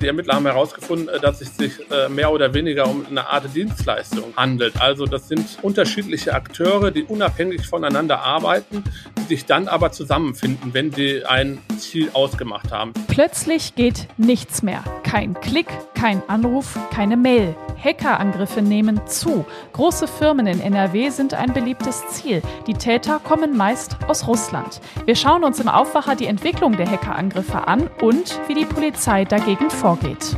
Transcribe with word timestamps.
Die 0.00 0.06
Ermittler 0.06 0.34
haben 0.34 0.46
herausgefunden, 0.46 1.08
äh, 1.08 1.20
dass 1.20 1.42
es 1.42 1.56
sich 1.56 1.72
äh, 1.90 2.08
mehr 2.08 2.32
oder 2.32 2.54
weniger 2.54 2.88
um 2.88 3.04
eine 3.06 3.28
Art 3.28 3.44
Dienstleistung 3.54 4.34
handelt. 4.34 4.80
Also 4.80 5.04
das 5.04 5.28
sind 5.28 5.58
unterschiedliche 5.60 6.34
Akteure, 6.34 6.90
die 6.90 7.02
unabhängig 7.02 7.66
voneinander 7.66 8.20
arbeiten, 8.20 8.82
die 9.18 9.22
sich 9.24 9.44
dann 9.44 9.68
aber 9.68 9.92
zusammenfinden, 9.92 10.72
wenn 10.72 10.90
sie 10.92 11.24
ein 11.26 11.58
Ziel 11.78 12.08
ausgemacht 12.14 12.72
haben. 12.72 12.94
Plötzlich 13.08 13.74
geht 13.74 14.08
nichts 14.16 14.62
mehr. 14.62 14.82
Kein 15.02 15.34
Klick, 15.34 15.68
kein 15.94 16.22
Anruf, 16.28 16.78
keine 16.90 17.18
Mail. 17.18 17.54
Hackerangriffe 17.82 18.62
nehmen 18.62 19.00
zu. 19.06 19.44
Große 19.72 20.06
Firmen 20.06 20.46
in 20.46 20.60
NRW 20.60 21.10
sind 21.10 21.34
ein 21.34 21.52
beliebtes 21.52 22.06
Ziel. 22.08 22.42
Die 22.66 22.74
Täter 22.74 23.18
kommen 23.18 23.56
meist 23.56 23.96
aus 24.08 24.26
Russland. 24.26 24.80
Wir 25.04 25.16
schauen 25.16 25.44
uns 25.44 25.60
im 25.60 25.68
Aufwacher 25.68 26.16
die 26.16 26.26
Entwicklung 26.26 26.76
der 26.76 26.90
Hackerangriffe 26.90 27.66
an 27.66 27.88
und 28.00 28.38
wie 28.48 28.54
die 28.54 28.66
Polizei 28.66 29.24
dagegen 29.24 29.70
vorgeht. 29.70 30.36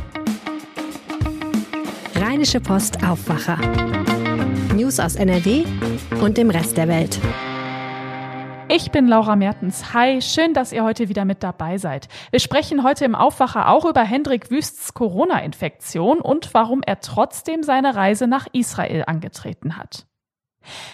Rheinische 2.15 2.59
Post 2.59 3.03
Aufwacher. 3.03 3.57
News 4.75 4.99
aus 4.99 5.15
NRW 5.15 5.65
und 6.21 6.37
dem 6.37 6.49
Rest 6.49 6.77
der 6.77 6.87
Welt. 6.87 7.19
Ich 8.75 8.89
bin 8.89 9.07
Laura 9.07 9.35
Mertens. 9.35 9.93
Hi, 9.93 10.19
schön, 10.19 10.55
dass 10.55 10.73
ihr 10.73 10.83
heute 10.83 11.07
wieder 11.07 11.25
mit 11.25 11.43
dabei 11.43 11.77
seid. 11.77 12.07
Wir 12.31 12.39
sprechen 12.39 12.83
heute 12.83 13.05
im 13.05 13.13
Aufwacher 13.13 13.69
auch 13.69 13.85
über 13.85 14.01
Hendrik 14.01 14.49
Wüsts 14.49 14.95
Corona-Infektion 14.95 16.19
und 16.19 16.55
warum 16.55 16.81
er 16.83 16.99
trotzdem 16.99 17.61
seine 17.61 17.93
Reise 17.93 18.25
nach 18.25 18.47
Israel 18.51 19.03
angetreten 19.05 19.77
hat. 19.77 20.07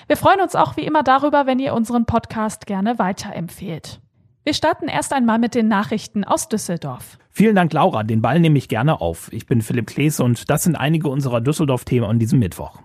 Wir 0.07 0.17
freuen 0.17 0.41
uns 0.41 0.55
auch 0.55 0.75
wie 0.75 0.84
immer 0.84 1.03
darüber, 1.03 1.45
wenn 1.45 1.59
ihr 1.59 1.73
unseren 1.73 2.05
Podcast 2.05 2.65
gerne 2.65 2.99
weiterempfehlt. 2.99 4.01
Wir 4.43 4.53
starten 4.53 4.89
erst 4.89 5.13
einmal 5.13 5.39
mit 5.39 5.55
den 5.55 5.70
Nachrichten 5.70 6.25
aus 6.25 6.49
Düsseldorf. 6.49 7.17
Vielen 7.29 7.55
Dank, 7.55 7.71
Laura. 7.71 8.03
Den 8.03 8.21
Ball 8.21 8.41
nehme 8.41 8.57
ich 8.57 8.67
gerne 8.67 8.99
auf. 8.99 9.31
Ich 9.31 9.45
bin 9.45 9.61
Philipp 9.61 9.87
Klees 9.87 10.20
und 10.20 10.49
das 10.49 10.63
sind 10.63 10.75
einige 10.75 11.07
unserer 11.07 11.39
Düsseldorf-Themen 11.39 12.09
an 12.09 12.20
diesem 12.20 12.39
Mittwoch. 12.39 12.82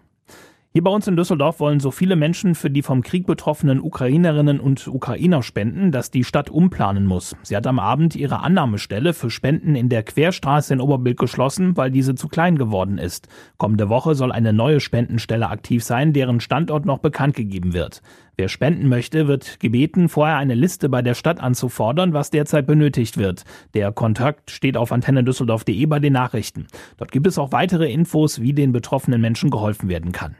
Hier 0.76 0.82
bei 0.82 0.90
uns 0.90 1.06
in 1.06 1.14
Düsseldorf 1.14 1.60
wollen 1.60 1.78
so 1.78 1.92
viele 1.92 2.16
Menschen 2.16 2.56
für 2.56 2.68
die 2.68 2.82
vom 2.82 3.02
Krieg 3.02 3.28
betroffenen 3.28 3.80
Ukrainerinnen 3.80 4.58
und 4.58 4.88
Ukrainer 4.88 5.44
spenden, 5.44 5.92
dass 5.92 6.10
die 6.10 6.24
Stadt 6.24 6.50
umplanen 6.50 7.06
muss. 7.06 7.36
Sie 7.44 7.56
hat 7.56 7.68
am 7.68 7.78
Abend 7.78 8.16
ihre 8.16 8.40
Annahmestelle 8.40 9.14
für 9.14 9.30
Spenden 9.30 9.76
in 9.76 9.88
der 9.88 10.02
Querstraße 10.02 10.74
in 10.74 10.80
Oberbild 10.80 11.16
geschlossen, 11.16 11.76
weil 11.76 11.92
diese 11.92 12.16
zu 12.16 12.26
klein 12.26 12.58
geworden 12.58 12.98
ist. 12.98 13.28
Kommende 13.56 13.88
Woche 13.88 14.16
soll 14.16 14.32
eine 14.32 14.52
neue 14.52 14.80
Spendenstelle 14.80 15.48
aktiv 15.48 15.84
sein, 15.84 16.12
deren 16.12 16.40
Standort 16.40 16.86
noch 16.86 16.98
bekannt 16.98 17.36
gegeben 17.36 17.72
wird. 17.72 18.02
Wer 18.34 18.48
spenden 18.48 18.88
möchte, 18.88 19.28
wird 19.28 19.60
gebeten, 19.60 20.08
vorher 20.08 20.38
eine 20.38 20.56
Liste 20.56 20.88
bei 20.88 21.02
der 21.02 21.14
Stadt 21.14 21.38
anzufordern, 21.38 22.14
was 22.14 22.30
derzeit 22.30 22.66
benötigt 22.66 23.16
wird. 23.16 23.44
Der 23.74 23.92
Kontakt 23.92 24.50
steht 24.50 24.76
auf 24.76 24.90
antennedüsseldorf.de 24.90 25.86
bei 25.86 26.00
den 26.00 26.14
Nachrichten. 26.14 26.66
Dort 26.96 27.12
gibt 27.12 27.28
es 27.28 27.38
auch 27.38 27.52
weitere 27.52 27.92
Infos, 27.92 28.40
wie 28.40 28.54
den 28.54 28.72
betroffenen 28.72 29.20
Menschen 29.20 29.50
geholfen 29.50 29.88
werden 29.88 30.10
kann. 30.10 30.34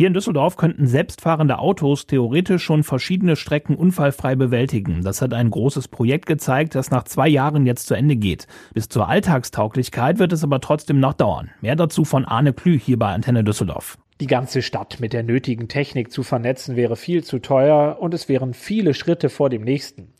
Hier 0.00 0.06
in 0.06 0.14
Düsseldorf 0.14 0.56
könnten 0.56 0.86
selbstfahrende 0.86 1.58
Autos 1.58 2.06
theoretisch 2.06 2.62
schon 2.62 2.84
verschiedene 2.84 3.34
Strecken 3.34 3.74
unfallfrei 3.74 4.36
bewältigen. 4.36 5.02
Das 5.02 5.20
hat 5.20 5.34
ein 5.34 5.50
großes 5.50 5.88
Projekt 5.88 6.26
gezeigt, 6.26 6.76
das 6.76 6.92
nach 6.92 7.02
zwei 7.02 7.26
Jahren 7.26 7.66
jetzt 7.66 7.88
zu 7.88 7.94
Ende 7.94 8.14
geht. 8.14 8.46
Bis 8.72 8.88
zur 8.88 9.08
Alltagstauglichkeit 9.08 10.20
wird 10.20 10.32
es 10.32 10.44
aber 10.44 10.60
trotzdem 10.60 11.00
noch 11.00 11.14
dauern. 11.14 11.50
Mehr 11.60 11.74
dazu 11.74 12.04
von 12.04 12.24
Arne 12.24 12.52
Klü 12.52 12.78
hier 12.78 12.96
bei 12.96 13.12
Antenne 13.12 13.42
Düsseldorf. 13.42 13.98
Die 14.20 14.28
ganze 14.28 14.62
Stadt 14.62 15.00
mit 15.00 15.12
der 15.12 15.24
nötigen 15.24 15.66
Technik 15.66 16.12
zu 16.12 16.22
vernetzen 16.22 16.76
wäre 16.76 16.94
viel 16.94 17.24
zu 17.24 17.40
teuer 17.40 17.96
und 17.98 18.14
es 18.14 18.28
wären 18.28 18.54
viele 18.54 18.94
Schritte 18.94 19.28
vor 19.28 19.50
dem 19.50 19.62
nächsten. 19.62 20.12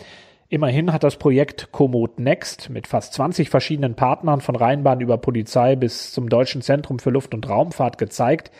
Immerhin 0.48 0.92
hat 0.92 1.05
das 1.05 1.19
Projekt 1.19 1.70
Komoot 1.70 2.19
Next 2.19 2.69
mit 2.69 2.89
fast 2.89 3.15
20 3.15 3.48
verschiedenen 3.48 3.95
Partnern 3.95 4.41
von 4.41 4.57
Rheinbahn 4.57 5.01
über 5.01 5.19
Polizei 5.19 5.77
bis 5.77 6.11
zum 6.11 6.29
Deutschen 6.29 6.63
Zentrum 6.63 6.98
für 6.98 7.11
Luft- 7.11 7.33
und 7.33 7.48
Raumfahrt 7.48 7.97
gezeigt, 7.97 8.51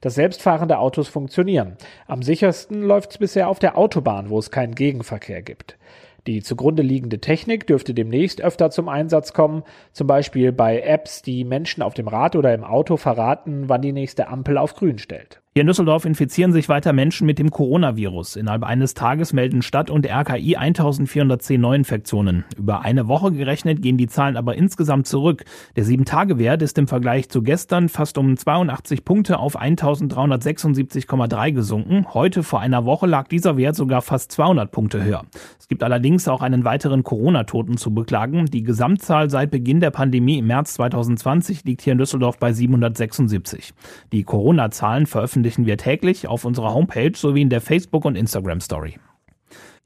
dass 0.00 0.14
selbstfahrende 0.14 0.78
Autos 0.78 1.08
funktionieren. 1.08 1.76
Am 2.06 2.22
sichersten 2.22 2.82
läuft 2.82 3.12
es 3.12 3.18
bisher 3.18 3.48
auf 3.48 3.58
der 3.58 3.76
Autobahn, 3.78 4.30
wo 4.30 4.38
es 4.38 4.50
keinen 4.50 4.74
Gegenverkehr 4.74 5.42
gibt. 5.42 5.78
Die 6.26 6.42
zugrunde 6.42 6.82
liegende 6.82 7.20
Technik 7.20 7.66
dürfte 7.66 7.94
demnächst 7.94 8.40
öfter 8.40 8.70
zum 8.70 8.88
Einsatz 8.88 9.32
kommen, 9.32 9.62
zum 9.92 10.08
Beispiel 10.08 10.50
bei 10.50 10.80
Apps, 10.80 11.22
die 11.22 11.44
Menschen 11.44 11.82
auf 11.82 11.94
dem 11.94 12.08
Rad 12.08 12.34
oder 12.34 12.52
im 12.52 12.64
Auto 12.64 12.96
verraten, 12.96 13.68
wann 13.68 13.82
die 13.82 13.92
nächste 13.92 14.26
Ampel 14.28 14.58
auf 14.58 14.74
grün 14.74 14.98
stellt. 14.98 15.40
Hier 15.56 15.62
in 15.62 15.68
Düsseldorf 15.68 16.04
infizieren 16.04 16.52
sich 16.52 16.68
weiter 16.68 16.92
Menschen 16.92 17.26
mit 17.26 17.38
dem 17.38 17.50
Coronavirus. 17.50 18.36
Innerhalb 18.36 18.62
eines 18.62 18.92
Tages 18.92 19.32
melden 19.32 19.62
Stadt 19.62 19.88
und 19.88 20.06
RKI 20.06 20.54
1410 20.54 21.58
Neuinfektionen. 21.58 22.44
Über 22.58 22.82
eine 22.82 23.08
Woche 23.08 23.32
gerechnet 23.32 23.80
gehen 23.80 23.96
die 23.96 24.06
Zahlen 24.06 24.36
aber 24.36 24.54
insgesamt 24.56 25.06
zurück. 25.06 25.46
Der 25.74 25.86
7-Tage-Wert 25.86 26.60
ist 26.60 26.76
im 26.76 26.88
Vergleich 26.88 27.30
zu 27.30 27.40
gestern 27.40 27.88
fast 27.88 28.18
um 28.18 28.36
82 28.36 29.02
Punkte 29.02 29.38
auf 29.38 29.58
1376,3 29.58 31.52
gesunken. 31.52 32.04
Heute 32.12 32.42
vor 32.42 32.60
einer 32.60 32.84
Woche 32.84 33.06
lag 33.06 33.26
dieser 33.26 33.56
Wert 33.56 33.76
sogar 33.76 34.02
fast 34.02 34.32
200 34.32 34.70
Punkte 34.70 35.02
höher. 35.02 35.24
Es 35.58 35.68
gibt 35.68 35.82
allerdings 35.82 36.28
auch 36.28 36.42
einen 36.42 36.64
weiteren 36.64 37.02
Corona-Toten 37.02 37.78
zu 37.78 37.94
beklagen. 37.94 38.44
Die 38.44 38.62
Gesamtzahl 38.62 39.30
seit 39.30 39.52
Beginn 39.52 39.80
der 39.80 39.90
Pandemie 39.90 40.36
im 40.36 40.48
März 40.48 40.74
2020 40.74 41.64
liegt 41.64 41.80
hier 41.80 41.94
in 41.94 41.98
Düsseldorf 41.98 42.38
bei 42.38 42.52
776. 42.52 43.72
Die 44.12 44.22
Corona-Zahlen 44.22 45.06
veröffentlichen 45.06 45.45
veröffentlichen 45.46 45.66
wir 45.66 45.76
täglich 45.76 46.26
auf 46.26 46.44
unserer 46.44 46.74
Homepage 46.74 47.12
sowie 47.14 47.42
in 47.42 47.50
der 47.50 47.60
Facebook- 47.60 48.04
und 48.04 48.16
Instagram-Story. 48.16 48.98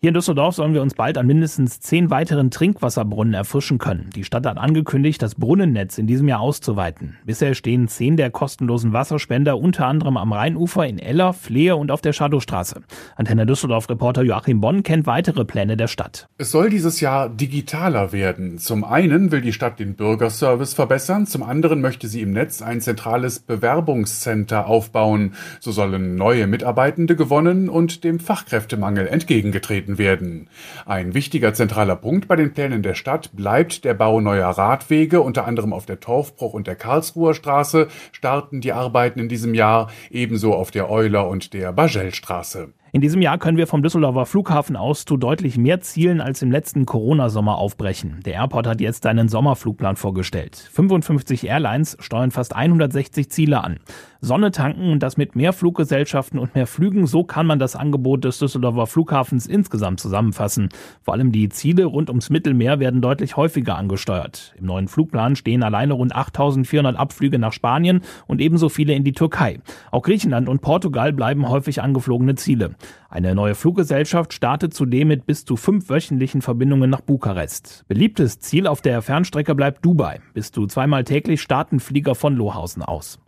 Hier 0.02 0.08
in 0.08 0.14
Düsseldorf 0.14 0.54
sollen 0.54 0.72
wir 0.72 0.80
uns 0.80 0.94
bald 0.94 1.18
an 1.18 1.26
mindestens 1.26 1.78
zehn 1.78 2.08
weiteren 2.08 2.50
Trinkwasserbrunnen 2.50 3.34
erfrischen 3.34 3.76
können. 3.76 4.08
Die 4.16 4.24
Stadt 4.24 4.46
hat 4.46 4.56
angekündigt, 4.56 5.20
das 5.20 5.34
Brunnennetz 5.34 5.98
in 5.98 6.06
diesem 6.06 6.26
Jahr 6.26 6.40
auszuweiten. 6.40 7.18
Bisher 7.26 7.54
stehen 7.54 7.86
zehn 7.86 8.16
der 8.16 8.30
kostenlosen 8.30 8.94
Wasserspender 8.94 9.58
unter 9.58 9.86
anderem 9.86 10.16
am 10.16 10.32
Rheinufer 10.32 10.86
in 10.86 10.98
Eller, 10.98 11.34
Flehe 11.34 11.76
und 11.76 11.90
auf 11.90 12.00
der 12.00 12.14
Schadowstraße. 12.14 12.80
Antenne 13.14 13.44
Düsseldorf-Reporter 13.44 14.22
Joachim 14.22 14.62
Bonn 14.62 14.82
kennt 14.84 15.06
weitere 15.06 15.44
Pläne 15.44 15.76
der 15.76 15.86
Stadt. 15.86 16.30
Es 16.38 16.50
soll 16.50 16.70
dieses 16.70 17.02
Jahr 17.02 17.28
digitaler 17.28 18.10
werden. 18.10 18.56
Zum 18.56 18.84
einen 18.84 19.30
will 19.32 19.42
die 19.42 19.52
Stadt 19.52 19.80
den 19.80 19.96
Bürgerservice 19.96 20.72
verbessern, 20.72 21.26
zum 21.26 21.42
anderen 21.42 21.82
möchte 21.82 22.08
sie 22.08 22.22
im 22.22 22.32
Netz 22.32 22.62
ein 22.62 22.80
zentrales 22.80 23.38
Bewerbungscenter 23.40 24.66
aufbauen. 24.66 25.34
So 25.60 25.72
sollen 25.72 26.14
neue 26.14 26.46
Mitarbeitende 26.46 27.16
gewonnen 27.16 27.68
und 27.68 28.02
dem 28.02 28.18
Fachkräftemangel 28.18 29.06
entgegengetreten 29.06 29.89
angetreten 29.90 29.98
werden. 29.98 30.48
Ein 30.86 31.14
wichtiger 31.14 31.54
zentraler 31.54 31.96
Punkt 31.96 32.28
bei 32.28 32.36
den 32.36 32.52
Plänen 32.52 32.82
der 32.82 32.94
Stadt 32.94 33.30
bleibt 33.32 33.84
der 33.84 33.94
Bau 33.94 34.20
neuer 34.20 34.48
Radwege, 34.48 35.20
unter 35.20 35.46
anderem 35.46 35.72
auf 35.72 35.86
der 35.86 36.00
Torfbruch 36.00 36.54
und 36.54 36.66
der 36.66 36.76
Karlsruher 36.76 37.34
Straße 37.34 37.88
starten 38.12 38.60
die 38.60 38.72
Arbeiten 38.72 39.20
in 39.20 39.28
diesem 39.28 39.54
Jahr, 39.54 39.90
ebenso 40.10 40.54
auf 40.54 40.70
der 40.70 40.90
Euler 40.90 41.28
und 41.28 41.52
der 41.52 41.72
Bagelstraße. 41.72 42.72
In 42.92 43.00
diesem 43.00 43.22
Jahr 43.22 43.38
können 43.38 43.56
wir 43.56 43.68
vom 43.68 43.84
Düsseldorfer 43.84 44.26
Flughafen 44.26 44.74
aus 44.74 45.04
zu 45.04 45.16
deutlich 45.16 45.56
mehr 45.56 45.80
Zielen 45.80 46.20
als 46.20 46.42
im 46.42 46.50
letzten 46.50 46.86
Corona-Sommer 46.86 47.56
aufbrechen. 47.56 48.18
Der 48.26 48.34
Airport 48.34 48.66
hat 48.66 48.80
jetzt 48.80 49.06
einen 49.06 49.28
Sommerflugplan 49.28 49.94
vorgestellt. 49.94 50.56
55 50.72 51.46
Airlines 51.46 51.96
steuern 52.00 52.32
fast 52.32 52.56
160 52.56 53.30
Ziele 53.30 53.62
an. 53.62 53.78
Sonne 54.22 54.50
tanken 54.50 54.90
und 54.90 55.02
das 55.02 55.16
mit 55.16 55.34
mehr 55.34 55.52
Fluggesellschaften 55.52 56.38
und 56.38 56.54
mehr 56.54 56.66
Flügen, 56.66 57.06
so 57.06 57.24
kann 57.24 57.46
man 57.46 57.58
das 57.58 57.74
Angebot 57.74 58.24
des 58.24 58.38
Düsseldorfer 58.38 58.86
Flughafens 58.86 59.46
insgesamt 59.46 60.00
zusammenfassen. 60.00 60.68
Vor 61.00 61.14
allem 61.14 61.32
die 61.32 61.48
Ziele 61.48 61.86
rund 61.86 62.10
ums 62.10 62.28
Mittelmeer 62.28 62.80
werden 62.80 63.00
deutlich 63.00 63.36
häufiger 63.36 63.78
angesteuert. 63.78 64.52
Im 64.58 64.66
neuen 64.66 64.88
Flugplan 64.88 65.36
stehen 65.36 65.62
alleine 65.62 65.94
rund 65.94 66.14
8400 66.14 66.96
Abflüge 66.96 67.38
nach 67.38 67.52
Spanien 67.52 68.02
und 68.26 68.40
ebenso 68.40 68.68
viele 68.68 68.92
in 68.92 69.04
die 69.04 69.12
Türkei. 69.12 69.60
Auch 69.90 70.02
Griechenland 70.02 70.48
und 70.48 70.60
Portugal 70.60 71.12
bleiben 71.14 71.48
häufig 71.48 71.80
angeflogene 71.80 72.34
Ziele. 72.34 72.74
Eine 73.08 73.34
neue 73.34 73.54
Fluggesellschaft 73.54 74.32
startet 74.32 74.74
zudem 74.74 75.08
mit 75.08 75.26
bis 75.26 75.44
zu 75.44 75.56
fünf 75.56 75.88
wöchentlichen 75.88 76.42
Verbindungen 76.42 76.90
nach 76.90 77.00
Bukarest. 77.00 77.84
Beliebtes 77.88 78.38
Ziel 78.40 78.66
auf 78.66 78.80
der 78.80 79.02
Fernstrecke 79.02 79.54
bleibt 79.54 79.84
Dubai. 79.84 80.20
Bis 80.34 80.52
zu 80.52 80.66
zweimal 80.66 81.04
täglich 81.04 81.42
starten 81.42 81.80
Flieger 81.80 82.14
von 82.14 82.34
Lohausen 82.34 82.82
aus. 82.82 83.18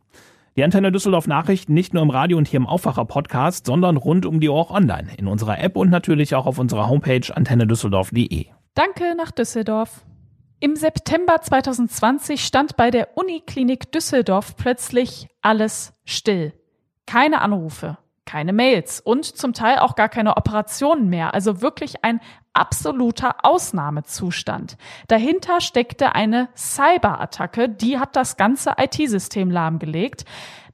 Die 0.55 0.65
Antenne 0.65 0.93
Düsseldorf 0.93 1.27
Nachrichten 1.27 1.73
nicht 1.73 1.95
nur 1.95 2.03
im 2.03 2.11
Radio 2.11 2.37
und 2.37 2.47
hier 2.47 2.59
im 2.59 2.67
Aufwacher 2.67 3.07
Podcast, 3.07 3.65
sondern 3.65 3.97
rund 3.97 4.27
um 4.27 4.39
die 4.39 4.51
Uhr 4.51 4.57
auch 4.57 4.71
online. 4.71 5.09
In 5.17 5.27
unserer 5.27 5.59
App 5.59 5.77
und 5.77 5.91
natürlich 5.91 6.35
auch 6.35 6.45
auf 6.45 6.59
unserer 6.59 6.91
Homepage 6.91 7.35
antennedüsseldorf.de. 7.35 8.47
Danke 8.75 9.15
nach 9.17 9.31
Düsseldorf. 9.31 10.05
Im 10.61 10.77
September 10.77 11.41
2020 11.41 12.45
stand 12.45 12.77
bei 12.77 12.91
der 12.91 13.17
Uniklinik 13.17 13.91
Düsseldorf 13.93 14.55
plötzlich 14.57 15.29
alles 15.41 15.93
still. 16.05 16.53
Keine 17.07 17.41
Anrufe, 17.41 17.99
keine 18.25 18.53
Mails 18.53 19.01
und 19.01 19.25
zum 19.25 19.53
Teil 19.53 19.79
auch 19.79 19.95
gar 19.95 20.09
keine 20.09 20.37
Operationen 20.37 21.09
mehr. 21.09 21.35
Also 21.35 21.61
wirklich 21.61 22.05
ein 22.05 22.21
absoluter 22.55 23.37
Ausnahmezustand. 23.45 24.77
Dahinter 25.09 25.61
steckte 25.61 26.15
eine 26.15 26.49
Cyberattacke, 26.55 27.69
die 27.69 27.99
hat 27.99 28.15
das 28.17 28.37
ganze 28.37 28.75
IT-System 28.79 29.51
lahmgelegt. 29.51 30.25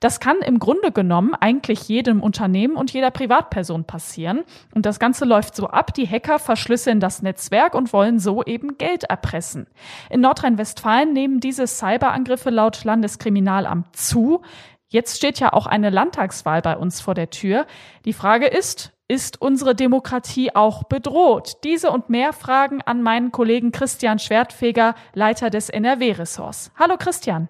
Das 0.01 0.21
kann 0.21 0.37
im 0.39 0.61
Grunde 0.61 0.93
genommen 0.93 1.35
eigentlich 1.35 1.89
jedem 1.89 2.23
Unternehmen 2.23 2.77
und 2.77 2.93
jeder 2.93 3.11
Privatperson 3.11 3.85
passieren. 3.85 4.45
Und 4.73 4.87
das 4.87 5.01
Ganze 5.01 5.25
läuft 5.25 5.57
so 5.57 5.69
ab, 5.69 5.93
die 5.95 6.07
Hacker 6.07 6.39
verschlüsseln 6.39 7.01
das 7.01 7.23
Netzwerk 7.23 7.75
und 7.75 7.93
wollen 7.93 8.21
so 8.21 8.45
eben 8.45 8.79
Geld 8.79 9.05
erpressen. 9.05 9.67
In 10.09 10.21
Nordrhein-Westfalen 10.21 11.13
nehmen 11.13 11.41
diese 11.41 11.67
Cyberangriffe 11.67 12.51
laut 12.51 12.85
Landeskriminalamt 12.85 13.97
zu. 13.97 14.43
Jetzt 14.91 15.19
steht 15.19 15.39
ja 15.39 15.53
auch 15.53 15.67
eine 15.67 15.91
Landtagswahl 15.91 16.63
bei 16.63 16.77
uns 16.77 17.03
vor 17.03 17.15
der 17.15 17.29
Tür. 17.29 17.67
Die 18.07 18.15
Frage 18.15 18.47
ist, 18.47 18.93
ist 19.07 19.41
unsere 19.41 19.75
Demokratie 19.75 20.55
auch 20.55 20.85
bedroht? 20.85 21.59
Diese 21.63 21.91
und 21.91 22.09
mehr 22.09 22.33
Fragen 22.33 22.81
an 22.81 23.03
meinen 23.03 23.31
Kollegen 23.31 23.71
Christian 23.71 24.19
Schwertfeger, 24.19 24.95
Leiter 25.13 25.51
des 25.51 25.69
NRW-Ressorts. 25.69 26.73
Hallo 26.79 26.97
Christian. 26.99 27.49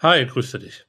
Hi, 0.00 0.26
grüße 0.26 0.58
dich. 0.58 0.86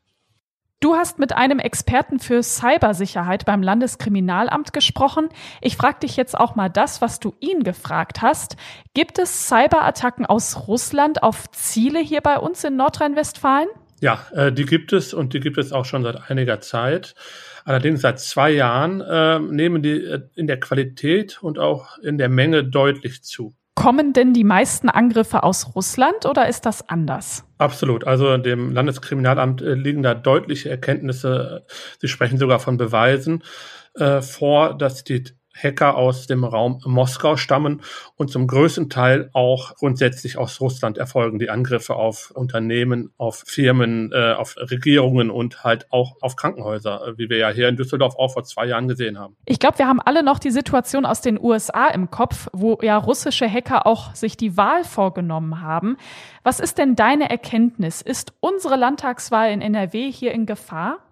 Du 0.82 0.96
hast 0.96 1.18
mit 1.18 1.34
einem 1.34 1.60
Experten 1.60 2.20
für 2.20 2.44
Cybersicherheit 2.44 3.46
beim 3.46 3.64
Landeskriminalamt 3.64 4.74
gesprochen. 4.74 5.30
Ich 5.62 5.78
frage 5.78 6.00
dich 6.02 6.18
jetzt 6.18 6.38
auch 6.38 6.56
mal 6.56 6.70
das, 6.70 7.02
was 7.02 7.22
du 7.22 7.34
ihn 7.40 7.64
gefragt 7.64 8.22
hast. 8.22 8.58
Gibt 8.94 9.18
es 9.18 9.48
Cyberattacken 9.48 10.26
aus 10.26 10.68
Russland 10.68 11.24
auf 11.24 11.50
Ziele 11.52 12.00
hier 12.00 12.20
bei 12.20 12.38
uns 12.38 12.66
in 12.66 12.76
Nordrhein-Westfalen? 12.76 13.70
Ja, 14.06 14.28
äh, 14.36 14.52
die 14.52 14.68
gibt 14.68 14.94
es 14.94 15.16
und 15.16 15.34
die 15.34 15.40
gibt 15.40 15.58
es 15.58 15.72
auch 15.72 15.84
schon 15.84 16.04
seit 16.04 16.30
einiger 16.30 16.62
Zeit. 16.62 17.16
Allerdings 17.64 18.02
seit 18.02 18.20
zwei 18.20 18.52
Jahren 18.52 19.02
äh, 19.02 19.40
nehmen 19.40 19.82
die 19.82 20.00
äh, 20.00 20.22
in 20.36 20.46
der 20.46 20.60
Qualität 20.60 21.42
und 21.42 21.58
auch 21.58 21.98
in 21.98 22.20
der 22.20 22.30
Menge 22.30 22.64
deutlich 22.64 23.24
zu. 23.24 23.56
Kommen 23.74 24.14
denn 24.14 24.32
die 24.32 24.44
meisten 24.44 24.90
Angriffe 24.90 25.42
aus 25.42 25.74
Russland 25.74 26.28
oder 26.28 26.48
ist 26.48 26.68
das 26.68 26.88
anders? 26.88 27.46
Absolut. 27.58 28.06
Also 28.06 28.38
dem 28.38 28.72
Landeskriminalamt 28.72 29.64
äh, 29.64 29.74
liegen 29.74 30.04
da 30.04 30.14
deutliche 30.14 30.70
Erkenntnisse. 30.70 31.66
Sie 31.98 32.08
sprechen 32.08 32.38
sogar 32.38 32.60
von 32.60 32.78
Beweisen 32.78 33.44
äh, 33.96 34.22
vor, 34.22 34.78
dass 34.78 35.04
die 35.04 35.24
Hacker 35.56 35.96
aus 35.96 36.28
dem 36.28 36.44
Raum 36.44 36.82
Moskau 36.86 37.38
stammen 37.38 37.82
und 38.16 38.30
zum 38.30 38.48
größten 38.48 38.90
Teil 38.90 39.30
auch 39.34 39.76
grundsätzlich 39.76 40.38
aus 40.38 40.60
Russland 40.62 40.98
erfolgen 40.98 41.40
die 41.40 41.50
Angriffe 41.50 41.96
auf 41.96 42.32
Unternehmen, 42.32 43.14
auf 43.18 43.44
Firmen, 43.46 44.12
äh, 44.12 44.34
auf 44.34 44.56
Regierungen 44.58 45.30
und 45.30 45.64
halt 45.64 45.92
auch 45.92 46.16
auf 46.22 46.36
Krankenhäuser, 46.36 47.08
äh, 47.08 47.18
wie 47.18 47.30
wir 47.30 47.38
ja 47.38 47.50
hier 47.50 47.70
in 47.70 47.78
Düsseldorf 47.78 48.16
auch 48.18 48.34
vor 48.34 48.44
zwei 48.44 48.66
Jahren 48.66 48.88
gesehen 48.88 49.18
haben. 49.18 49.36
Ich 49.46 49.60
glaube, 49.60 49.80
wir 49.80 49.88
haben 49.88 50.02
alle 50.02 50.24
noch 50.24 50.40
die 50.40 50.52
Situation 50.52 51.06
aus 51.06 51.22
den 51.22 51.40
USA 51.40 51.88
im 51.88 52.12
Kopf, 52.12 52.48
wo 52.54 52.78
ja 52.82 52.98
russische 52.98 53.50
Hacker 53.50 53.88
auch 53.88 54.14
sich 54.16 54.38
die 54.38 54.58
Wahl 54.58 54.84
vorgenommen 54.84 55.62
haben. 55.62 55.98
Was 56.44 56.60
ist 56.60 56.78
denn 56.78 56.96
deine 56.96 57.30
Erkenntnis? 57.30 58.02
Ist 58.02 58.34
unsere 58.40 58.76
Landtagswahl 58.76 59.52
in 59.52 59.62
NRW 59.62 60.12
hier 60.12 60.32
in 60.32 60.46
Gefahr? 60.46 61.05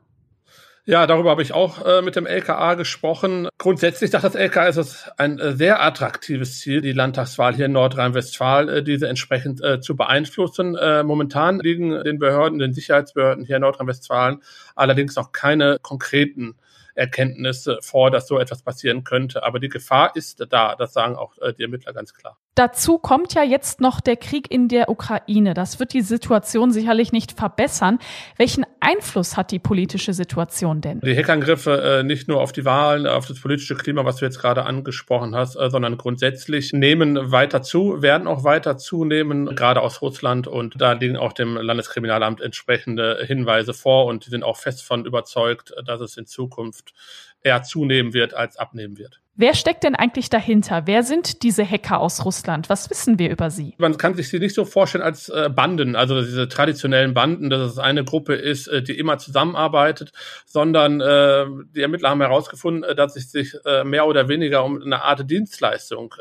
Ja, 0.86 1.08
darüber 1.08 1.30
habe 1.30 1.42
ich 1.42 1.54
auch 1.54 1.86
äh, 1.86 2.02
mit 2.02 2.18
dem 2.18 2.26
LKA 2.26 2.74
gesprochen. 2.74 3.48
Grundsätzlich 3.58 4.12
sagt 4.12 4.26
das 4.26 4.36
LKA, 4.36 4.66
ist 4.66 4.76
es 4.76 5.10
ein 5.18 5.40
äh, 5.40 5.54
sehr 5.54 5.82
attraktives 5.82 6.60
Ziel, 6.60 6.82
die 6.82 6.92
Landtagswahl 6.92 7.56
hier 7.56 7.68
in 7.68 7.72
Nordrhein-Westfalen, 7.72 8.68
äh, 8.68 8.84
diese 8.84 9.08
entsprechend 9.08 9.64
äh, 9.64 9.80
zu 9.80 9.96
beeinflussen. 9.96 10.76
Äh, 10.76 11.04
momentan 11.04 11.60
liegen 11.60 12.04
den 12.04 12.20
Behörden, 12.20 12.60
den 12.60 12.74
Sicherheitsbehörden 12.74 13.46
hier 13.46 13.56
in 13.56 13.62
Nordrhein-Westfalen 13.62 14.44
allerdings 14.76 15.16
noch 15.16 15.32
keine 15.32 15.78
konkreten 15.82 16.56
Erkenntnisse 16.96 17.80
vor, 17.82 18.12
dass 18.12 18.28
so 18.28 18.38
etwas 18.38 18.62
passieren 18.62 19.06
könnte. 19.06 19.44
Aber 19.44 19.60
die 19.60 19.70
Gefahr 19.70 20.16
ist 20.16 20.46
da, 20.50 20.76
das 20.76 20.92
sagen 20.92 21.16
auch 21.16 21.38
äh, 21.38 21.54
die 21.54 21.64
Ermittler 21.64 21.94
ganz 21.94 22.14
klar. 22.14 22.38
Dazu 22.56 23.00
kommt 23.00 23.34
ja 23.34 23.42
jetzt 23.42 23.82
noch 23.82 24.00
der 24.00 24.16
Krieg 24.16 24.52
in 24.52 24.68
der 24.68 24.88
Ukraine. 24.90 25.56
Das 25.56 25.80
wird 25.80 25.92
die 25.92 26.02
Situation 26.02 26.72
sicherlich 26.72 27.12
nicht 27.12 27.32
verbessern. 27.32 27.98
Welchen 28.38 28.64
Einfluss 28.80 29.36
hat 29.36 29.50
die 29.50 29.58
politische 29.58 30.14
Situation 30.14 30.80
denn? 30.80 31.00
Die 31.00 31.18
Hackerangriffe 31.18 32.02
äh, 32.02 32.04
nicht 32.04 32.28
nur 32.28 32.42
auf 32.42 32.52
die 32.52 32.64
Wahlen, 32.64 33.08
auf 33.08 33.26
das 33.26 33.42
politische 33.42 33.74
Klima, 33.74 34.06
was 34.06 34.18
du 34.18 34.26
jetzt 34.26 34.40
gerade 34.40 34.66
angesprochen 34.66 35.36
hast, 35.36 35.56
äh, 35.56 35.72
sondern 35.72 35.98
grundsätzlich 35.98 36.74
nehmen 36.74 37.32
weiter 37.32 37.64
zu, 37.64 38.04
werden 38.04 38.28
auch 38.28 38.44
weiter 38.44 38.78
zunehmen, 38.78 39.56
gerade 39.56 39.82
aus 39.82 40.04
Russland. 40.04 40.48
Und 40.48 40.80
da 40.80 40.92
liegen 40.92 41.18
auch 41.18 41.34
dem 41.34 41.58
Landeskriminalamt 41.58 42.40
entsprechende 42.40 43.24
Hinweise 43.26 43.74
vor 43.74 44.06
und 44.06 44.28
die 44.28 44.30
sind 44.30 44.44
auch 44.44 44.58
fest 44.58 44.84
von 44.84 45.06
überzeugt, 45.06 45.74
dass 45.86 46.02
es 46.02 46.18
in 46.18 46.28
Zukunft 46.28 46.94
eher 47.42 47.64
zunehmen 47.64 48.14
wird 48.14 48.36
als 48.36 48.58
abnehmen 48.58 49.00
wird. 49.00 49.23
Wer 49.36 49.56
steckt 49.56 49.84
denn 49.84 49.96
eigentlich 49.96 50.30
dahinter? 50.30 50.84
Wer 50.86 51.02
sind 51.02 51.42
diese 51.42 51.68
Hacker 51.68 52.00
aus 52.00 52.24
Russland? 52.24 52.70
Was 52.70 52.92
wissen 52.92 53.18
wir 53.18 53.32
über 53.32 53.50
sie? 53.50 53.74
Man 53.80 53.98
kann 53.98 54.14
sich 54.14 54.30
sie 54.30 54.38
nicht 54.38 54.54
so 54.54 54.64
vorstellen 54.64 55.04
als 55.04 55.28
äh, 55.30 55.50
Banden, 55.50 55.96
also 55.96 56.22
diese 56.22 56.48
traditionellen 56.48 57.16
Banden, 57.16 57.50
dass 57.50 57.72
es 57.72 57.80
eine 57.80 58.04
Gruppe 58.04 58.36
ist, 58.36 58.68
äh, 58.68 58.84
die 58.84 58.96
immer 58.96 59.18
zusammenarbeitet, 59.18 60.12
sondern 60.46 61.02
äh, 61.02 61.48
die 61.76 61.82
Ermittler 61.82 62.12
haben 62.12 62.22
herausgefunden, 62.22 62.84
äh, 62.84 62.94
dass 62.94 63.16
es 63.16 63.32
sich 63.32 63.56
mehr 63.86 64.06
oder 64.06 64.28
weniger 64.28 64.64
um 64.64 64.82
eine 64.82 65.02
Art 65.02 65.30
Dienstleistung 65.30 66.14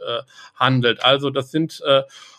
handelt. 0.54 1.04
Also 1.04 1.30
das 1.30 1.50
sind 1.50 1.82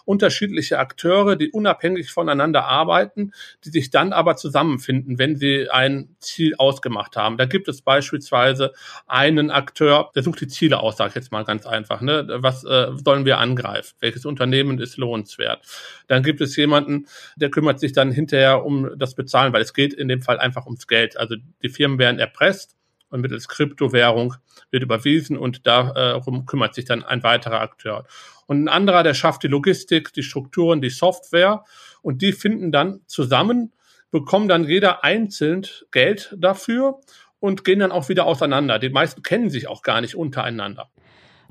unterschiedliche 0.05 0.79
Akteure, 0.79 1.35
die 1.35 1.51
unabhängig 1.51 2.11
voneinander 2.11 2.65
arbeiten, 2.65 3.31
die 3.63 3.69
sich 3.69 3.89
dann 3.89 4.13
aber 4.13 4.35
zusammenfinden, 4.35 5.17
wenn 5.17 5.35
sie 5.37 5.69
ein 5.69 6.15
Ziel 6.19 6.55
ausgemacht 6.57 7.15
haben. 7.15 7.37
Da 7.37 7.45
gibt 7.45 7.67
es 7.67 7.81
beispielsweise 7.81 8.73
einen 9.07 9.51
Akteur, 9.51 10.11
der 10.15 10.23
sucht 10.23 10.41
die 10.41 10.47
Ziele 10.63 10.80
aus, 10.80 10.95
sage 10.95 11.10
ich 11.10 11.15
jetzt 11.15 11.31
mal 11.33 11.44
ganz 11.44 11.65
einfach. 11.65 12.00
Ne? 12.00 12.25
Was 12.38 12.63
äh, 12.63 12.88
sollen 13.04 13.25
wir 13.25 13.39
angreifen? 13.39 13.95
Welches 14.00 14.25
Unternehmen 14.25 14.80
ist 14.80 14.95
lohnenswert? 14.95 15.62
Dann 16.07 16.24
gibt 16.24 16.39
es 16.39 16.56
jemanden, 16.56 17.07
der 17.36 17.50
kümmert 17.50 17.81
sich 17.81 17.92
dann 17.92 18.13
hinterher 18.13 18.63
um 18.63 18.98
das 18.98 19.13
Bezahlen, 19.13 19.51
weil 19.51 19.62
es 19.62 19.74
geht 19.74 19.94
in 19.94 20.07
dem 20.07 20.21
Fall 20.21 20.39
einfach 20.39 20.65
ums 20.65 20.88
Geld. 20.88 21.18
Also 21.18 21.36
die 21.62 21.68
Firmen 21.68 22.00
werden 22.00 22.18
erpresst 22.18 22.77
und 23.10 23.19
mittels 23.19 23.50
Kryptowährung 23.50 24.36
wird 24.71 24.83
überwiesen 24.83 25.38
und 25.38 25.68
darum 25.68 26.45
kümmert 26.45 26.75
sich 26.75 26.86
dann 26.86 27.04
ein 27.04 27.24
weiterer 27.24 27.60
Akteur. 27.60 28.06
Und 28.48 28.63
ein 28.63 28.69
anderer, 28.69 29.04
der 29.04 29.15
schafft 29.15 29.44
die 29.44 29.48
Logistik, 29.50 30.13
die 30.13 30.24
Strukturen, 30.24 30.81
die 30.81 30.89
Software 30.89 31.65
und 32.01 32.21
die 32.21 32.31
finden 32.31 32.71
dann 32.71 33.01
zusammen, 33.07 33.74
bekommen 34.12 34.48
dann 34.48 34.63
jeder 34.63 35.04
einzeln 35.04 35.68
Geld 35.92 36.33
dafür 36.38 37.01
und 37.43 37.65
gehen 37.65 37.79
dann 37.79 37.91
auch 37.91 38.07
wieder 38.07 38.25
auseinander. 38.25 38.79
Die 38.79 38.87
meisten 38.87 39.21
kennen 39.21 39.49
sich 39.49 39.67
auch 39.67 39.81
gar 39.81 39.99
nicht 39.99 40.15
untereinander. 40.15 40.87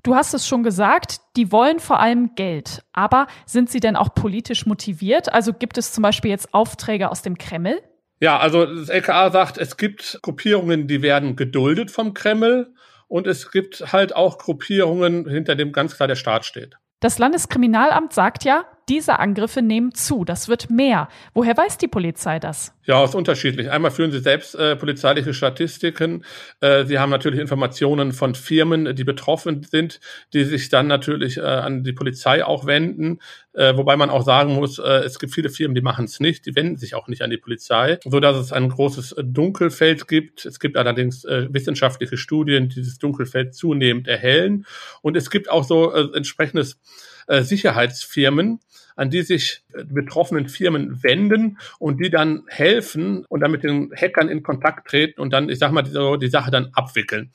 Du 0.03 0.15
hast 0.15 0.33
es 0.33 0.49
schon 0.49 0.63
gesagt, 0.63 1.21
die 1.37 1.53
wollen 1.53 1.81
vor 1.81 2.01
allem 2.01 2.35
Geld. 2.35 2.83
Aber 2.95 3.27
sind 3.45 3.69
sie 3.69 3.79
denn 3.79 3.95
auch 3.95 4.15
politisch 4.15 4.65
motiviert? 4.65 5.31
Also 5.31 5.53
gibt 5.53 5.77
es 5.77 5.93
zum 5.93 6.01
Beispiel 6.01 6.31
jetzt 6.31 6.55
Aufträge 6.55 7.11
aus 7.11 7.21
dem 7.21 7.37
Kreml? 7.37 7.83
Ja, 8.21 8.39
also 8.39 8.65
das 8.65 8.89
LKA 8.89 9.31
sagt, 9.31 9.59
es 9.59 9.77
gibt 9.77 10.19
Gruppierungen, 10.23 10.89
die 10.89 11.03
werden 11.03 11.37
geduldet 11.37 11.91
vom 11.91 12.15
Kreml 12.15 12.73
und 13.07 13.27
es 13.27 13.51
gibt 13.51 13.93
halt 13.93 14.17
auch 14.17 14.39
Gruppierungen, 14.39 15.29
hinter 15.29 15.57
dem 15.57 15.73
ganz 15.73 15.97
klar 15.97 16.09
der 16.09 16.17
Staat 16.17 16.47
steht. 16.47 16.79
Das 17.01 17.19
Landeskriminalamt 17.19 18.15
sagt 18.15 18.45
ja, 18.45 18.65
diese 18.93 19.19
Angriffe 19.19 19.63
nehmen 19.63 19.95
zu. 19.95 20.23
Das 20.23 20.49
wird 20.49 20.69
mehr. 20.69 21.09
Woher 21.33 21.57
weiß 21.57 21.79
die 21.79 21.89
Polizei 21.89 22.39
das? 22.39 22.75
Ja, 22.85 23.03
ist 23.03 23.15
unterschiedlich. 23.15 23.71
Einmal 23.71 23.91
führen 23.91 24.13
sie 24.13 24.19
selbst 24.19 24.55
äh, 24.55 24.77
polizeiliche 24.77 25.33
Statistiken. 25.33 26.27
Äh, 26.61 26.85
sie 26.85 26.99
haben 26.99 27.09
natürlich 27.09 27.41
Informationen 27.41 28.13
von 28.13 28.35
Firmen, 28.35 28.95
die 28.95 29.05
betroffen 29.05 29.63
sind, 29.63 29.99
die 30.35 30.45
sich 30.45 30.69
dann 30.69 30.89
natürlich 30.89 31.39
äh, 31.39 31.41
an 31.41 31.85
die 31.85 31.95
Polizei 31.95 32.45
auch 32.45 32.67
wenden. 32.67 33.21
Äh, 33.55 33.75
wobei 33.79 33.97
man 33.97 34.11
auch 34.11 34.27
sagen 34.27 34.57
muss, 34.57 34.79
äh, 34.79 35.05
es 35.05 35.19
gibt 35.19 35.33
viele 35.33 35.49
Firmen, 35.49 35.75
die 35.75 35.81
machen 35.81 36.05
es 36.05 36.21
nicht, 36.21 36.45
die 36.45 36.55
wenden 36.55 36.77
sich 36.77 36.95
auch 36.95 37.09
nicht 37.09 37.23
an 37.23 37.31
die 37.31 37.39
Polizei, 37.39 37.99
so 38.05 38.21
dass 38.21 38.37
es 38.37 38.53
ein 38.53 38.69
großes 38.69 39.15
Dunkelfeld 39.23 40.07
gibt. 40.07 40.45
Es 40.45 40.61
gibt 40.61 40.77
allerdings 40.77 41.25
äh, 41.25 41.49
wissenschaftliche 41.51 42.19
Studien, 42.19 42.69
die 42.69 42.75
dieses 42.75 42.99
Dunkelfeld 42.99 43.55
zunehmend 43.55 44.07
erhellen. 44.07 44.67
Und 45.01 45.17
es 45.17 45.31
gibt 45.31 45.51
auch 45.51 45.65
so 45.65 45.95
äh, 45.95 46.15
entsprechendes 46.15 46.79
äh, 47.27 47.43
Sicherheitsfirmen, 47.43 48.61
an 48.97 49.11
die 49.11 49.23
sich 49.23 49.63
die 49.77 49.93
betroffenen 49.93 50.49
Firmen 50.49 51.03
wenden 51.03 51.59
und 51.79 52.01
die 52.01 52.11
dann 52.11 52.45
helfen 52.49 53.25
und 53.29 53.41
dann 53.41 53.51
mit 53.51 53.65
den 53.65 53.91
Hackern 53.95 54.29
in 54.29 54.43
Kontakt 54.43 54.89
treten 54.89 55.21
und 55.21 55.33
dann, 55.33 55.49
ich 55.49 55.59
sag 55.59 55.73
mal, 55.73 55.83
die, 55.83 56.19
die 56.19 56.31
Sache 56.31 56.51
dann 56.51 56.71
abwickeln 56.73 57.31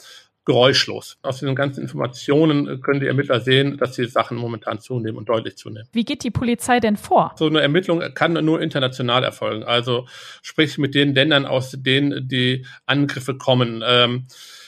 geräuschlos. 0.48 1.18
Aus 1.24 1.42
den 1.42 1.56
ganzen 1.56 1.82
Informationen 1.82 2.82
können 2.82 3.02
die 3.02 3.08
Ermittler 3.08 3.42
sehen, 3.42 3.76
dass 3.78 3.92
die 3.92 4.06
Sachen 4.06 4.38
momentan 4.38 4.80
zunehmen 4.80 5.18
und 5.18 5.28
deutlich 5.28 5.58
zunehmen. 5.58 5.90
Wie 5.92 6.06
geht 6.06 6.24
die 6.24 6.32
Polizei 6.32 6.80
denn 6.80 6.96
vor? 6.96 7.34
So 7.36 7.48
eine 7.48 7.60
Ermittlung 7.60 8.00
kann 8.14 8.34
nur 8.46 8.62
international 8.62 9.26
erfolgen. 9.26 9.66
Also 9.66 10.08
sprich 10.42 10.78
mit 10.78 10.96
den 10.96 11.14
Ländern, 11.14 11.46
aus 11.46 11.76
denen 11.78 12.30
die 12.30 12.66
Angriffe 12.86 13.38
kommen. 13.38 13.84
Ähm, 13.86 14.24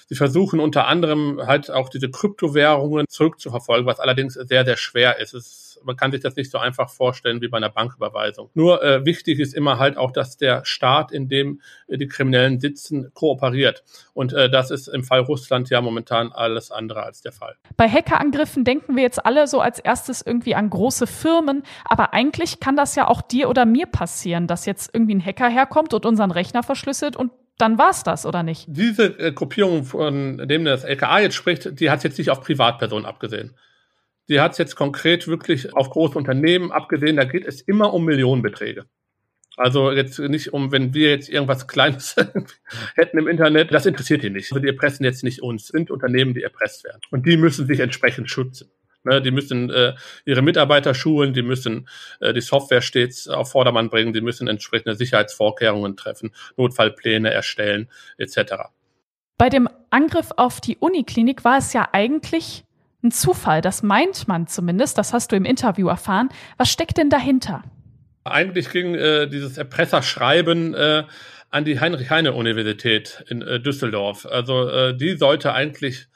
Sie 0.09 0.15
versuchen 0.15 0.59
unter 0.59 0.87
anderem 0.87 1.39
halt 1.45 1.69
auch 1.69 1.87
diese 1.87 2.09
Kryptowährungen 2.09 3.05
zurückzuverfolgen, 3.07 3.85
was 3.85 3.99
allerdings 3.99 4.33
sehr, 4.33 4.65
sehr 4.65 4.75
schwer 4.75 5.19
ist. 5.19 5.68
Es 5.79 5.85
man 5.85 5.95
kann 5.95 6.11
sich 6.11 6.21
das 6.21 6.35
nicht 6.35 6.51
so 6.51 6.57
einfach 6.57 6.89
vorstellen 6.89 7.41
wie 7.41 7.47
bei 7.47 7.57
einer 7.57 7.69
Banküberweisung. 7.69 8.49
Nur 8.53 8.83
äh, 8.83 9.05
wichtig 9.05 9.39
ist 9.39 9.53
immer 9.53 9.79
halt 9.79 9.97
auch, 9.97 10.11
dass 10.11 10.37
der 10.37 10.65
Staat, 10.65 11.11
in 11.11 11.27
dem 11.27 11.61
äh, 11.87 11.97
die 11.97 12.07
Kriminellen 12.07 12.59
sitzen, 12.59 13.11
kooperiert. 13.13 13.83
Und 14.13 14.33
äh, 14.33 14.49
das 14.49 14.71
ist 14.71 14.87
im 14.87 15.03
Fall 15.03 15.21
Russland 15.21 15.69
ja 15.69 15.81
momentan 15.81 16.31
alles 16.31 16.71
andere 16.71 17.03
als 17.03 17.21
der 17.21 17.31
Fall. 17.31 17.55
Bei 17.77 17.89
Hackerangriffen 17.89 18.63
denken 18.63 18.95
wir 18.95 19.03
jetzt 19.03 19.25
alle 19.25 19.47
so 19.47 19.61
als 19.61 19.79
erstes 19.79 20.21
irgendwie 20.21 20.55
an 20.55 20.69
große 20.69 21.07
Firmen, 21.07 21.63
aber 21.85 22.13
eigentlich 22.13 22.59
kann 22.59 22.75
das 22.75 22.95
ja 22.95 23.07
auch 23.07 23.21
dir 23.21 23.49
oder 23.49 23.65
mir 23.65 23.85
passieren, 23.85 24.47
dass 24.47 24.65
jetzt 24.65 24.91
irgendwie 24.93 25.15
ein 25.15 25.25
Hacker 25.25 25.49
herkommt 25.49 25.93
und 25.93 26.05
unseren 26.05 26.31
Rechner 26.31 26.63
verschlüsselt 26.63 27.15
und 27.15 27.31
dann 27.59 27.77
war's 27.77 28.03
das, 28.03 28.25
oder 28.25 28.41
nicht? 28.41 28.65
Diese 28.69 29.19
äh, 29.19 29.31
Gruppierung, 29.33 29.83
von 29.83 30.47
dem 30.47 30.63
das 30.65 30.85
LKA 30.85 31.19
jetzt 31.19 31.35
spricht, 31.35 31.79
die 31.79 31.91
hat 31.91 32.03
jetzt 32.03 32.17
nicht 32.17 32.31
auf 32.31 32.41
Privatpersonen 32.41 33.05
abgesehen. 33.05 33.53
Die 34.29 34.39
hat 34.39 34.57
jetzt 34.59 34.75
konkret 34.75 35.27
wirklich 35.27 35.75
auf 35.75 35.89
große 35.89 36.17
Unternehmen 36.17 36.71
abgesehen. 36.71 37.17
Da 37.17 37.25
geht 37.25 37.45
es 37.45 37.61
immer 37.61 37.93
um 37.93 38.05
Millionenbeträge. 38.05 38.85
Also 39.57 39.91
jetzt 39.91 40.19
nicht 40.19 40.53
um, 40.53 40.71
wenn 40.71 40.93
wir 40.93 41.09
jetzt 41.09 41.27
irgendwas 41.27 41.67
Kleines 41.67 42.15
hätten 42.95 43.17
im 43.17 43.27
Internet, 43.27 43.73
das 43.73 43.85
interessiert 43.85 44.23
die 44.23 44.29
nicht. 44.29 44.51
Also 44.51 44.61
die 44.61 44.69
erpressen 44.69 45.03
jetzt 45.03 45.23
nicht 45.23 45.41
uns, 45.41 45.67
sind 45.67 45.91
Unternehmen, 45.91 46.33
die 46.33 46.43
erpresst 46.43 46.85
werden. 46.85 47.01
Und 47.11 47.25
die 47.25 47.35
müssen 47.35 47.67
sich 47.67 47.81
entsprechend 47.81 48.29
schützen. 48.29 48.71
Ne, 49.03 49.21
die 49.21 49.31
müssen 49.31 49.69
äh, 49.69 49.95
ihre 50.25 50.41
Mitarbeiter 50.41 50.93
schulen, 50.93 51.33
die 51.33 51.41
müssen 51.41 51.87
äh, 52.19 52.33
die 52.33 52.41
Software 52.41 52.81
stets 52.81 53.29
auf 53.29 53.51
Vordermann 53.51 53.89
bringen, 53.89 54.11
die 54.11 54.19
müssen 54.19 54.49
entsprechende 54.49 54.95
Sicherheitsvorkehrungen 54.95 55.95
treffen, 55.95 56.33
Notfallpläne 56.57 57.31
erstellen, 57.31 57.89
etc. 58.17 58.55
Bei 59.37 59.47
dem 59.47 59.69
Angriff 59.89 60.31
auf 60.35 60.59
die 60.59 60.75
Uniklinik 60.77 61.45
war 61.45 61.59
es 61.59 61.71
ja 61.71 61.87
eigentlich 61.93 62.65
ein 63.03 63.11
Zufall. 63.11 63.61
Das 63.61 63.83
meint 63.83 64.27
man 64.27 64.47
zumindest, 64.47 64.97
das 64.97 65.13
hast 65.13 65.31
du 65.31 65.35
im 65.35 65.45
Interview 65.45 65.87
erfahren. 65.87 66.29
Was 66.57 66.69
steckt 66.69 66.97
denn 66.97 67.09
dahinter? 67.09 67.63
Eigentlich 68.25 68.69
ging 68.69 68.95
äh, 68.95 69.27
dieses 69.27 69.57
Erpresserschreiben 69.57 70.73
äh, 70.73 71.03
an 71.49 71.65
die 71.65 71.79
Heinrich-Heine-Universität 71.79 73.23
in 73.29 73.41
äh, 73.41 73.59
Düsseldorf. 73.59 74.25
Also 74.25 74.69
äh, 74.69 74.95
die 74.95 75.17
sollte 75.17 75.53
eigentlich 75.53 76.07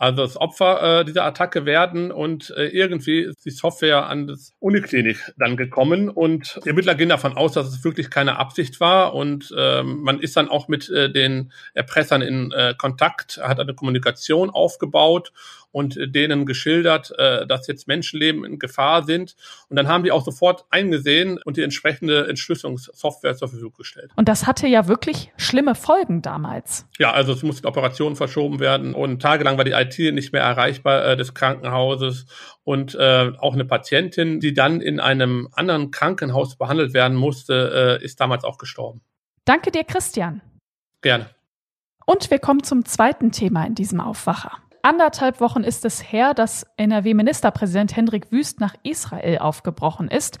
also 0.00 0.22
das 0.22 0.36
Opfer 0.36 1.00
äh, 1.00 1.04
dieser 1.04 1.24
Attacke 1.24 1.66
werden 1.66 2.12
und 2.12 2.50
äh, 2.56 2.66
irgendwie 2.66 3.18
ist 3.18 3.44
die 3.44 3.50
Software 3.50 4.06
an 4.06 4.28
das 4.28 4.54
Uniklinik 4.60 5.32
dann 5.38 5.56
gekommen 5.56 6.08
und 6.08 6.60
die 6.64 6.68
Ermittler 6.68 6.94
gehen 6.94 7.08
davon 7.08 7.36
aus, 7.36 7.54
dass 7.54 7.66
es 7.66 7.82
wirklich 7.82 8.08
keine 8.08 8.38
Absicht 8.38 8.78
war 8.78 9.12
und 9.14 9.52
ähm, 9.58 10.02
man 10.02 10.20
ist 10.20 10.36
dann 10.36 10.48
auch 10.48 10.68
mit 10.68 10.88
den 10.88 11.52
Erpressern 11.74 12.22
in 12.22 12.54
Kontakt, 12.78 13.40
hat 13.42 13.58
eine 13.58 13.74
Kommunikation 13.74 14.50
aufgebaut 14.50 15.32
und 15.70 15.98
denen 16.00 16.46
geschildert, 16.46 17.12
äh, 17.18 17.46
dass 17.46 17.66
jetzt 17.66 17.88
Menschenleben 17.88 18.44
in 18.44 18.58
Gefahr 18.58 19.04
sind. 19.04 19.36
Und 19.68 19.76
dann 19.76 19.88
haben 19.88 20.04
die 20.04 20.12
auch 20.12 20.24
sofort 20.24 20.64
eingesehen 20.70 21.38
und 21.44 21.56
die 21.56 21.62
entsprechende 21.62 22.26
Entschlüsselungssoftware 22.28 23.36
zur 23.36 23.48
Verfügung 23.48 23.74
gestellt. 23.76 24.10
Und 24.16 24.28
das 24.28 24.46
hatte 24.46 24.66
ja 24.66 24.88
wirklich 24.88 25.32
schlimme 25.36 25.74
Folgen 25.74 26.22
damals. 26.22 26.86
Ja, 26.98 27.12
also 27.12 27.32
es 27.32 27.42
mussten 27.42 27.66
Operationen 27.66 28.16
verschoben 28.16 28.60
werden 28.60 28.94
und 28.94 29.20
tagelang 29.20 29.58
war 29.58 29.64
die 29.64 29.72
IT 29.72 29.98
nicht 30.14 30.32
mehr 30.32 30.42
erreichbar 30.42 31.04
äh, 31.04 31.16
des 31.16 31.34
Krankenhauses 31.34 32.26
und 32.64 32.94
äh, 32.94 33.32
auch 33.38 33.54
eine 33.54 33.64
Patientin, 33.64 34.40
die 34.40 34.54
dann 34.54 34.80
in 34.80 35.00
einem 35.00 35.48
anderen 35.52 35.90
Krankenhaus 35.90 36.56
behandelt 36.56 36.94
werden 36.94 37.16
musste, 37.16 37.98
äh, 38.00 38.04
ist 38.04 38.20
damals 38.20 38.44
auch 38.44 38.58
gestorben. 38.58 39.02
Danke 39.44 39.70
dir, 39.70 39.84
Christian. 39.84 40.42
Gerne. 41.02 41.30
Und 42.04 42.30
wir 42.30 42.38
kommen 42.38 42.62
zum 42.62 42.84
zweiten 42.84 43.32
Thema 43.32 43.66
in 43.66 43.74
diesem 43.74 44.00
Aufwacher. 44.00 44.52
Anderthalb 44.82 45.40
Wochen 45.40 45.64
ist 45.64 45.84
es 45.84 46.12
her, 46.12 46.34
dass 46.34 46.66
NRW-Ministerpräsident 46.76 47.96
Hendrik 47.96 48.30
Wüst 48.30 48.60
nach 48.60 48.74
Israel 48.82 49.38
aufgebrochen 49.38 50.08
ist. 50.08 50.38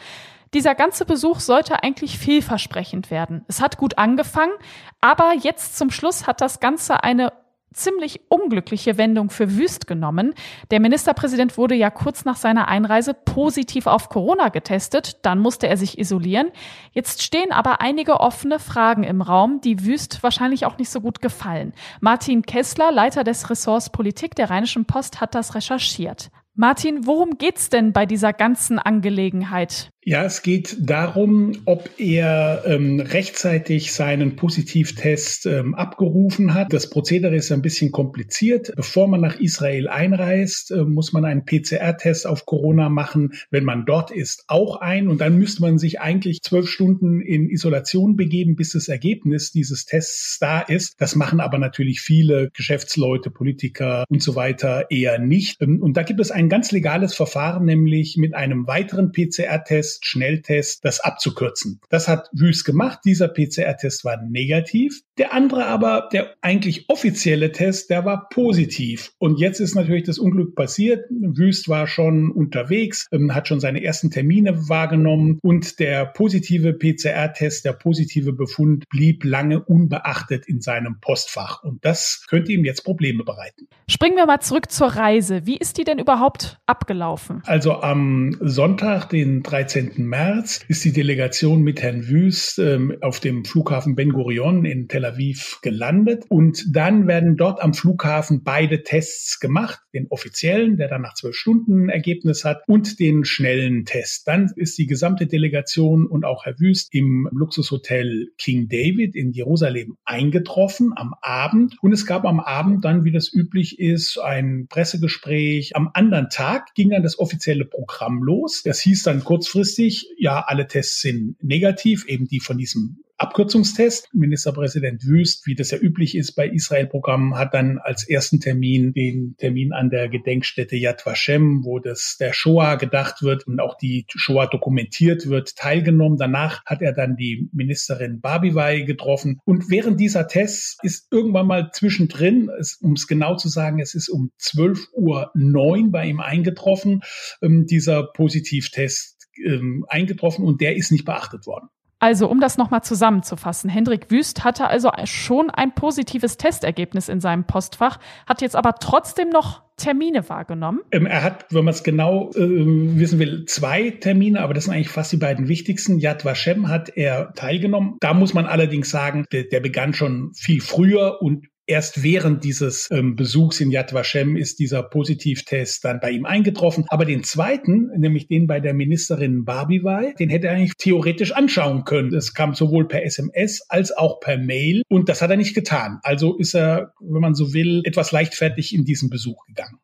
Dieser 0.54 0.74
ganze 0.74 1.04
Besuch 1.04 1.40
sollte 1.40 1.82
eigentlich 1.82 2.18
vielversprechend 2.18 3.10
werden. 3.10 3.44
Es 3.48 3.60
hat 3.60 3.76
gut 3.76 3.98
angefangen, 3.98 4.52
aber 5.00 5.34
jetzt 5.38 5.76
zum 5.76 5.90
Schluss 5.90 6.26
hat 6.26 6.40
das 6.40 6.60
Ganze 6.60 7.02
eine 7.04 7.32
ziemlich 7.72 8.20
unglückliche 8.28 8.98
Wendung 8.98 9.30
für 9.30 9.56
Wüst 9.56 9.86
genommen. 9.86 10.34
Der 10.70 10.80
Ministerpräsident 10.80 11.56
wurde 11.56 11.74
ja 11.74 11.90
kurz 11.90 12.24
nach 12.24 12.36
seiner 12.36 12.68
Einreise 12.68 13.14
positiv 13.14 13.86
auf 13.86 14.08
Corona 14.08 14.48
getestet, 14.48 15.24
dann 15.24 15.38
musste 15.38 15.68
er 15.68 15.76
sich 15.76 15.98
isolieren. 15.98 16.50
Jetzt 16.92 17.22
stehen 17.22 17.52
aber 17.52 17.80
einige 17.80 18.20
offene 18.20 18.58
Fragen 18.58 19.04
im 19.04 19.22
Raum, 19.22 19.60
die 19.60 19.84
Wüst 19.84 20.22
wahrscheinlich 20.22 20.66
auch 20.66 20.78
nicht 20.78 20.90
so 20.90 21.00
gut 21.00 21.20
gefallen. 21.20 21.72
Martin 22.00 22.42
Kessler, 22.42 22.92
Leiter 22.92 23.24
des 23.24 23.50
Ressorts 23.50 23.90
Politik 23.90 24.34
der 24.34 24.50
Rheinischen 24.50 24.84
Post, 24.84 25.20
hat 25.20 25.34
das 25.34 25.54
recherchiert. 25.54 26.30
Martin, 26.60 27.06
worum 27.06 27.38
geht's 27.38 27.68
denn 27.68 27.92
bei 27.92 28.04
dieser 28.04 28.32
ganzen 28.32 28.80
Angelegenheit? 28.80 29.90
Ja, 30.04 30.24
es 30.24 30.42
geht 30.42 30.76
darum, 30.80 31.52
ob 31.64 31.90
er 31.98 32.62
ähm, 32.64 33.00
rechtzeitig 33.00 33.92
seinen 33.92 34.36
Positivtest 34.36 35.44
ähm, 35.44 35.74
abgerufen 35.74 36.54
hat. 36.54 36.72
Das 36.72 36.88
Prozedere 36.88 37.34
ist 37.34 37.50
ein 37.50 37.62
bisschen 37.62 37.90
kompliziert. 37.90 38.72
Bevor 38.76 39.08
man 39.08 39.20
nach 39.20 39.38
Israel 39.40 39.88
einreist, 39.88 40.70
äh, 40.70 40.84
muss 40.84 41.12
man 41.12 41.24
einen 41.24 41.44
PCR-Test 41.44 42.28
auf 42.28 42.46
Corona 42.46 42.88
machen. 42.88 43.34
Wenn 43.50 43.64
man 43.64 43.86
dort 43.86 44.12
ist, 44.12 44.44
auch 44.46 44.76
ein. 44.76 45.08
Und 45.08 45.20
dann 45.20 45.36
müsste 45.36 45.62
man 45.62 45.78
sich 45.78 46.00
eigentlich 46.00 46.42
zwölf 46.42 46.70
Stunden 46.70 47.20
in 47.20 47.50
Isolation 47.50 48.16
begeben, 48.16 48.54
bis 48.54 48.72
das 48.72 48.88
Ergebnis 48.88 49.50
dieses 49.50 49.84
Tests 49.84 50.38
da 50.38 50.60
ist. 50.60 50.94
Das 51.00 51.16
machen 51.16 51.40
aber 51.40 51.58
natürlich 51.58 52.00
viele 52.00 52.50
Geschäftsleute, 52.54 53.30
Politiker 53.30 54.04
und 54.08 54.22
so 54.22 54.36
weiter 54.36 54.86
eher 54.90 55.18
nicht. 55.18 55.60
Ähm, 55.60 55.82
und 55.82 55.96
da 55.96 56.04
gibt 56.04 56.20
es 56.20 56.30
ein 56.30 56.48
ganz 56.48 56.70
legales 56.70 57.14
Verfahren, 57.14 57.64
nämlich 57.64 58.16
mit 58.16 58.34
einem 58.34 58.68
weiteren 58.68 59.10
PCR-Test 59.10 59.87
Test, 59.88 60.06
Schnelltest, 60.06 60.84
das 60.84 61.00
abzukürzen. 61.00 61.80
Das 61.88 62.08
hat 62.08 62.28
Wüst 62.32 62.64
gemacht. 62.64 63.00
Dieser 63.04 63.28
PCR-Test 63.28 64.04
war 64.04 64.20
negativ. 64.22 65.00
Der 65.16 65.32
andere 65.32 65.66
aber, 65.66 66.08
der 66.12 66.34
eigentlich 66.42 66.84
offizielle 66.88 67.52
Test, 67.52 67.90
der 67.90 68.04
war 68.04 68.28
positiv. 68.28 69.12
Und 69.18 69.40
jetzt 69.40 69.60
ist 69.60 69.74
natürlich 69.74 70.04
das 70.04 70.18
Unglück 70.18 70.54
passiert. 70.54 71.06
Wüst 71.10 71.68
war 71.68 71.86
schon 71.86 72.30
unterwegs, 72.30 73.06
ähm, 73.12 73.34
hat 73.34 73.48
schon 73.48 73.60
seine 73.60 73.82
ersten 73.82 74.10
Termine 74.10 74.68
wahrgenommen 74.68 75.38
und 75.42 75.78
der 75.80 76.06
positive 76.06 76.74
PCR-Test, 76.74 77.64
der 77.64 77.72
positive 77.72 78.32
Befund 78.32 78.84
blieb 78.90 79.24
lange 79.24 79.64
unbeachtet 79.64 80.46
in 80.46 80.60
seinem 80.60 81.00
Postfach. 81.00 81.62
Und 81.62 81.84
das 81.84 82.24
könnte 82.28 82.52
ihm 82.52 82.64
jetzt 82.64 82.84
Probleme 82.84 83.24
bereiten. 83.24 83.68
Springen 83.88 84.16
wir 84.16 84.26
mal 84.26 84.40
zurück 84.40 84.70
zur 84.70 84.88
Reise. 84.88 85.46
Wie 85.46 85.56
ist 85.56 85.78
die 85.78 85.84
denn 85.84 85.98
überhaupt 85.98 86.58
abgelaufen? 86.66 87.42
Also 87.46 87.80
am 87.80 88.36
Sonntag, 88.40 89.08
den 89.08 89.42
13. 89.42 89.77
März 89.96 90.60
ist 90.68 90.84
die 90.84 90.92
Delegation 90.92 91.62
mit 91.62 91.82
Herrn 91.82 92.08
Wüst 92.08 92.58
ähm, 92.58 92.96
auf 93.00 93.20
dem 93.20 93.44
Flughafen 93.44 93.94
Ben 93.94 94.10
Gurion 94.12 94.64
in 94.64 94.88
Tel 94.88 95.04
Aviv 95.04 95.58
gelandet. 95.62 96.24
Und 96.28 96.64
dann 96.74 97.06
werden 97.06 97.36
dort 97.36 97.62
am 97.62 97.74
Flughafen 97.74 98.42
beide 98.42 98.82
Tests 98.82 99.40
gemacht. 99.40 99.80
Den 99.94 100.06
offiziellen, 100.10 100.76
der 100.76 100.88
dann 100.88 101.02
nach 101.02 101.14
zwölf 101.14 101.36
Stunden 101.36 101.86
ein 101.86 101.88
Ergebnis 101.88 102.44
hat, 102.44 102.62
und 102.66 102.98
den 102.98 103.24
schnellen 103.24 103.84
Test. 103.84 104.26
Dann 104.26 104.50
ist 104.56 104.78
die 104.78 104.86
gesamte 104.86 105.26
Delegation 105.26 106.06
und 106.06 106.24
auch 106.24 106.44
Herr 106.44 106.58
Wüst 106.58 106.88
im 106.92 107.28
Luxushotel 107.32 108.28
King 108.38 108.68
David 108.68 109.14
in 109.14 109.32
Jerusalem 109.32 109.96
eingetroffen 110.04 110.92
am 110.96 111.14
Abend. 111.22 111.76
Und 111.82 111.92
es 111.92 112.06
gab 112.06 112.24
am 112.24 112.40
Abend 112.40 112.84
dann, 112.84 113.04
wie 113.04 113.12
das 113.12 113.32
üblich 113.32 113.78
ist, 113.78 114.18
ein 114.18 114.66
Pressegespräch. 114.68 115.76
Am 115.76 115.90
anderen 115.94 116.28
Tag 116.30 116.74
ging 116.74 116.90
dann 116.90 117.02
das 117.02 117.18
offizielle 117.18 117.64
Programm 117.64 118.22
los. 118.22 118.62
Das 118.64 118.80
hieß 118.80 119.02
dann 119.04 119.24
kurzfristig, 119.24 119.67
kurzfristig, 119.68 120.08
ja, 120.16 120.44
alle 120.46 120.66
Tests 120.66 121.00
sind 121.00 121.36
negativ, 121.42 122.06
eben 122.06 122.26
die 122.26 122.40
von 122.40 122.58
diesem 122.58 122.98
Abkürzungstest. 123.18 124.14
Ministerpräsident 124.14 125.04
Wüst, 125.04 125.44
wie 125.46 125.56
das 125.56 125.72
ja 125.72 125.78
üblich 125.78 126.16
ist 126.16 126.32
bei 126.32 126.48
Israel-Programmen, 126.48 127.36
hat 127.36 127.52
dann 127.52 127.78
als 127.78 128.08
ersten 128.08 128.38
Termin 128.38 128.92
den 128.92 129.34
Termin 129.38 129.72
an 129.72 129.90
der 129.90 130.08
Gedenkstätte 130.08 130.76
Yad 130.76 131.04
Vashem, 131.04 131.64
wo 131.64 131.80
das 131.80 132.16
der 132.20 132.32
Shoah 132.32 132.76
gedacht 132.76 133.22
wird 133.22 133.44
und 133.48 133.58
auch 133.58 133.76
die 133.76 134.06
Shoah 134.08 134.46
dokumentiert 134.46 135.26
wird, 135.26 135.56
teilgenommen. 135.56 136.16
Danach 136.16 136.64
hat 136.64 136.80
er 136.80 136.92
dann 136.92 137.16
die 137.16 137.48
Ministerin 137.52 138.20
Barbivai 138.20 138.82
getroffen. 138.82 139.40
Und 139.44 139.68
während 139.68 139.98
dieser 139.98 140.28
Tests 140.28 140.78
ist 140.82 141.08
irgendwann 141.10 141.48
mal 141.48 141.70
zwischendrin, 141.72 142.50
um 142.80 142.92
es 142.92 143.08
genau 143.08 143.34
zu 143.34 143.48
sagen, 143.48 143.80
es 143.80 143.96
ist 143.96 144.08
um 144.08 144.30
12.09 144.40 144.92
Uhr 144.92 145.90
bei 145.90 146.06
ihm 146.06 146.20
eingetroffen, 146.20 147.00
ähm, 147.42 147.66
dieser 147.66 148.04
Positivtest 148.04 149.17
ähm, 149.44 149.84
eingetroffen 149.88 150.44
und 150.44 150.60
der 150.60 150.76
ist 150.76 150.92
nicht 150.92 151.04
beachtet 151.04 151.46
worden. 151.46 151.68
Also, 152.00 152.28
um 152.30 152.40
das 152.40 152.58
nochmal 152.58 152.84
zusammenzufassen, 152.84 153.68
Hendrik 153.68 154.10
Wüst 154.10 154.44
hatte 154.44 154.68
also 154.68 154.90
schon 155.04 155.50
ein 155.50 155.74
positives 155.74 156.36
Testergebnis 156.36 157.08
in 157.08 157.20
seinem 157.20 157.44
Postfach, 157.44 157.98
hat 158.26 158.40
jetzt 158.40 158.54
aber 158.54 158.74
trotzdem 158.74 159.30
noch 159.30 159.62
Termine 159.76 160.28
wahrgenommen. 160.28 160.80
Ähm, 160.92 161.06
er 161.06 161.24
hat, 161.24 161.46
wenn 161.50 161.64
man 161.64 161.74
es 161.74 161.82
genau 161.82 162.30
äh, 162.34 162.36
wissen 162.36 163.18
will, 163.18 163.46
zwei 163.46 163.90
Termine, 163.90 164.40
aber 164.42 164.54
das 164.54 164.64
sind 164.64 164.74
eigentlich 164.74 164.90
fast 164.90 165.10
die 165.12 165.16
beiden 165.16 165.48
wichtigsten. 165.48 165.98
Yad 165.98 166.24
Vashem 166.24 166.68
hat 166.68 166.90
er 166.96 167.32
teilgenommen. 167.34 167.96
Da 168.00 168.14
muss 168.14 168.32
man 168.32 168.46
allerdings 168.46 168.90
sagen, 168.90 169.24
der, 169.32 169.44
der 169.44 169.60
begann 169.60 169.92
schon 169.92 170.32
viel 170.34 170.60
früher 170.60 171.20
und 171.20 171.46
erst 171.68 172.02
während 172.02 172.42
dieses 172.42 172.88
ähm, 172.90 173.14
Besuchs 173.14 173.60
in 173.60 173.70
Yad 173.70 173.92
Vashem 173.92 174.36
ist 174.36 174.58
dieser 174.58 174.82
Positivtest 174.82 175.84
dann 175.84 176.00
bei 176.00 176.10
ihm 176.10 176.26
eingetroffen. 176.26 176.84
Aber 176.88 177.04
den 177.04 177.22
zweiten, 177.22 177.90
nämlich 177.96 178.26
den 178.26 178.46
bei 178.46 178.58
der 178.58 178.74
Ministerin 178.74 179.44
Barbivai, 179.44 180.14
den 180.18 180.30
hätte 180.30 180.48
er 180.48 180.54
eigentlich 180.54 180.76
theoretisch 180.78 181.32
anschauen 181.32 181.84
können. 181.84 182.14
Es 182.14 182.34
kam 182.34 182.54
sowohl 182.54 182.88
per 182.88 183.04
SMS 183.04 183.62
als 183.68 183.96
auch 183.96 184.18
per 184.20 184.38
Mail 184.38 184.82
und 184.88 185.08
das 185.08 185.22
hat 185.22 185.30
er 185.30 185.36
nicht 185.36 185.54
getan. 185.54 186.00
Also 186.02 186.36
ist 186.36 186.54
er, 186.54 186.92
wenn 187.00 187.20
man 187.20 187.34
so 187.34 187.52
will, 187.52 187.82
etwas 187.84 188.10
leichtfertig 188.10 188.74
in 188.74 188.84
diesen 188.84 189.10
Besuch 189.10 189.44
gegangen. 189.46 189.78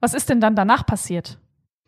Was 0.00 0.14
ist 0.14 0.30
denn 0.30 0.40
dann 0.40 0.56
danach 0.56 0.86
passiert? 0.86 1.38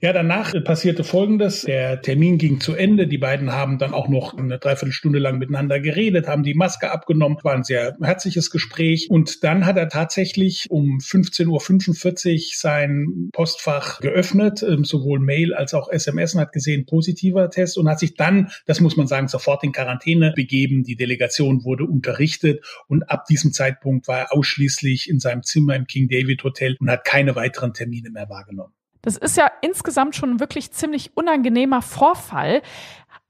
Ja, 0.05 0.13
danach 0.13 0.53
passierte 0.65 1.05
Folgendes. 1.05 1.63
Der 1.63 2.03
Termin 2.03 2.37
ging 2.37 2.59
zu 2.59 2.75
Ende. 2.75 3.07
Die 3.07 3.19
beiden 3.19 3.53
haben 3.53 3.79
dann 3.79 3.95
auch 3.95 4.09
noch 4.09 4.37
eine 4.37 4.59
Dreiviertelstunde 4.59 5.21
lang 5.21 5.39
miteinander 5.39 5.79
geredet, 5.79 6.27
haben 6.27 6.43
die 6.43 6.55
Maske 6.55 6.91
abgenommen. 6.91 7.39
War 7.45 7.55
ein 7.55 7.63
sehr 7.63 7.97
herzliches 8.03 8.51
Gespräch. 8.51 9.11
Und 9.11 9.45
dann 9.45 9.65
hat 9.65 9.77
er 9.77 9.89
tatsächlich 9.89 10.69
um 10.73 10.99
15.45 10.99 12.35
Uhr 12.35 12.41
sein 12.57 13.31
Postfach 13.33 14.01
geöffnet, 14.01 14.65
ähm, 14.69 14.83
sowohl 14.83 15.21
Mail 15.21 15.55
als 15.55 15.73
auch 15.73 15.89
SMS 15.89 16.35
und 16.35 16.41
hat 16.41 16.53
gesehen, 16.53 16.85
positiver 16.85 17.49
Test 17.49 17.79
und 17.79 17.89
hat 17.89 18.01
sich 18.01 18.17
dann, 18.17 18.51
das 18.67 18.81
muss 18.81 18.97
man 18.97 19.07
sagen, 19.07 19.29
sofort 19.29 19.63
in 19.63 19.71
Quarantäne 19.71 20.33
begeben. 20.35 20.83
Die 20.83 20.97
Delegation 20.97 21.63
wurde 21.63 21.85
unterrichtet 21.85 22.65
und 22.89 23.09
ab 23.09 23.27
diesem 23.27 23.53
Zeitpunkt 23.53 24.09
war 24.09 24.19
er 24.19 24.33
ausschließlich 24.33 25.09
in 25.09 25.21
seinem 25.21 25.45
Zimmer 25.45 25.77
im 25.77 25.87
King 25.87 26.09
David 26.09 26.43
Hotel 26.43 26.75
und 26.81 26.91
hat 26.91 27.05
keine 27.05 27.37
weiteren 27.37 27.73
Termine 27.73 28.11
mehr 28.11 28.29
wahrgenommen. 28.29 28.73
Das 29.03 29.17
ist 29.17 29.37
ja 29.37 29.51
insgesamt 29.61 30.17
schon 30.17 30.41
wirklich 30.41 30.73
ziemlich 30.73 31.17
unangenehmer 31.17 31.83
Vorfall. 31.83 32.63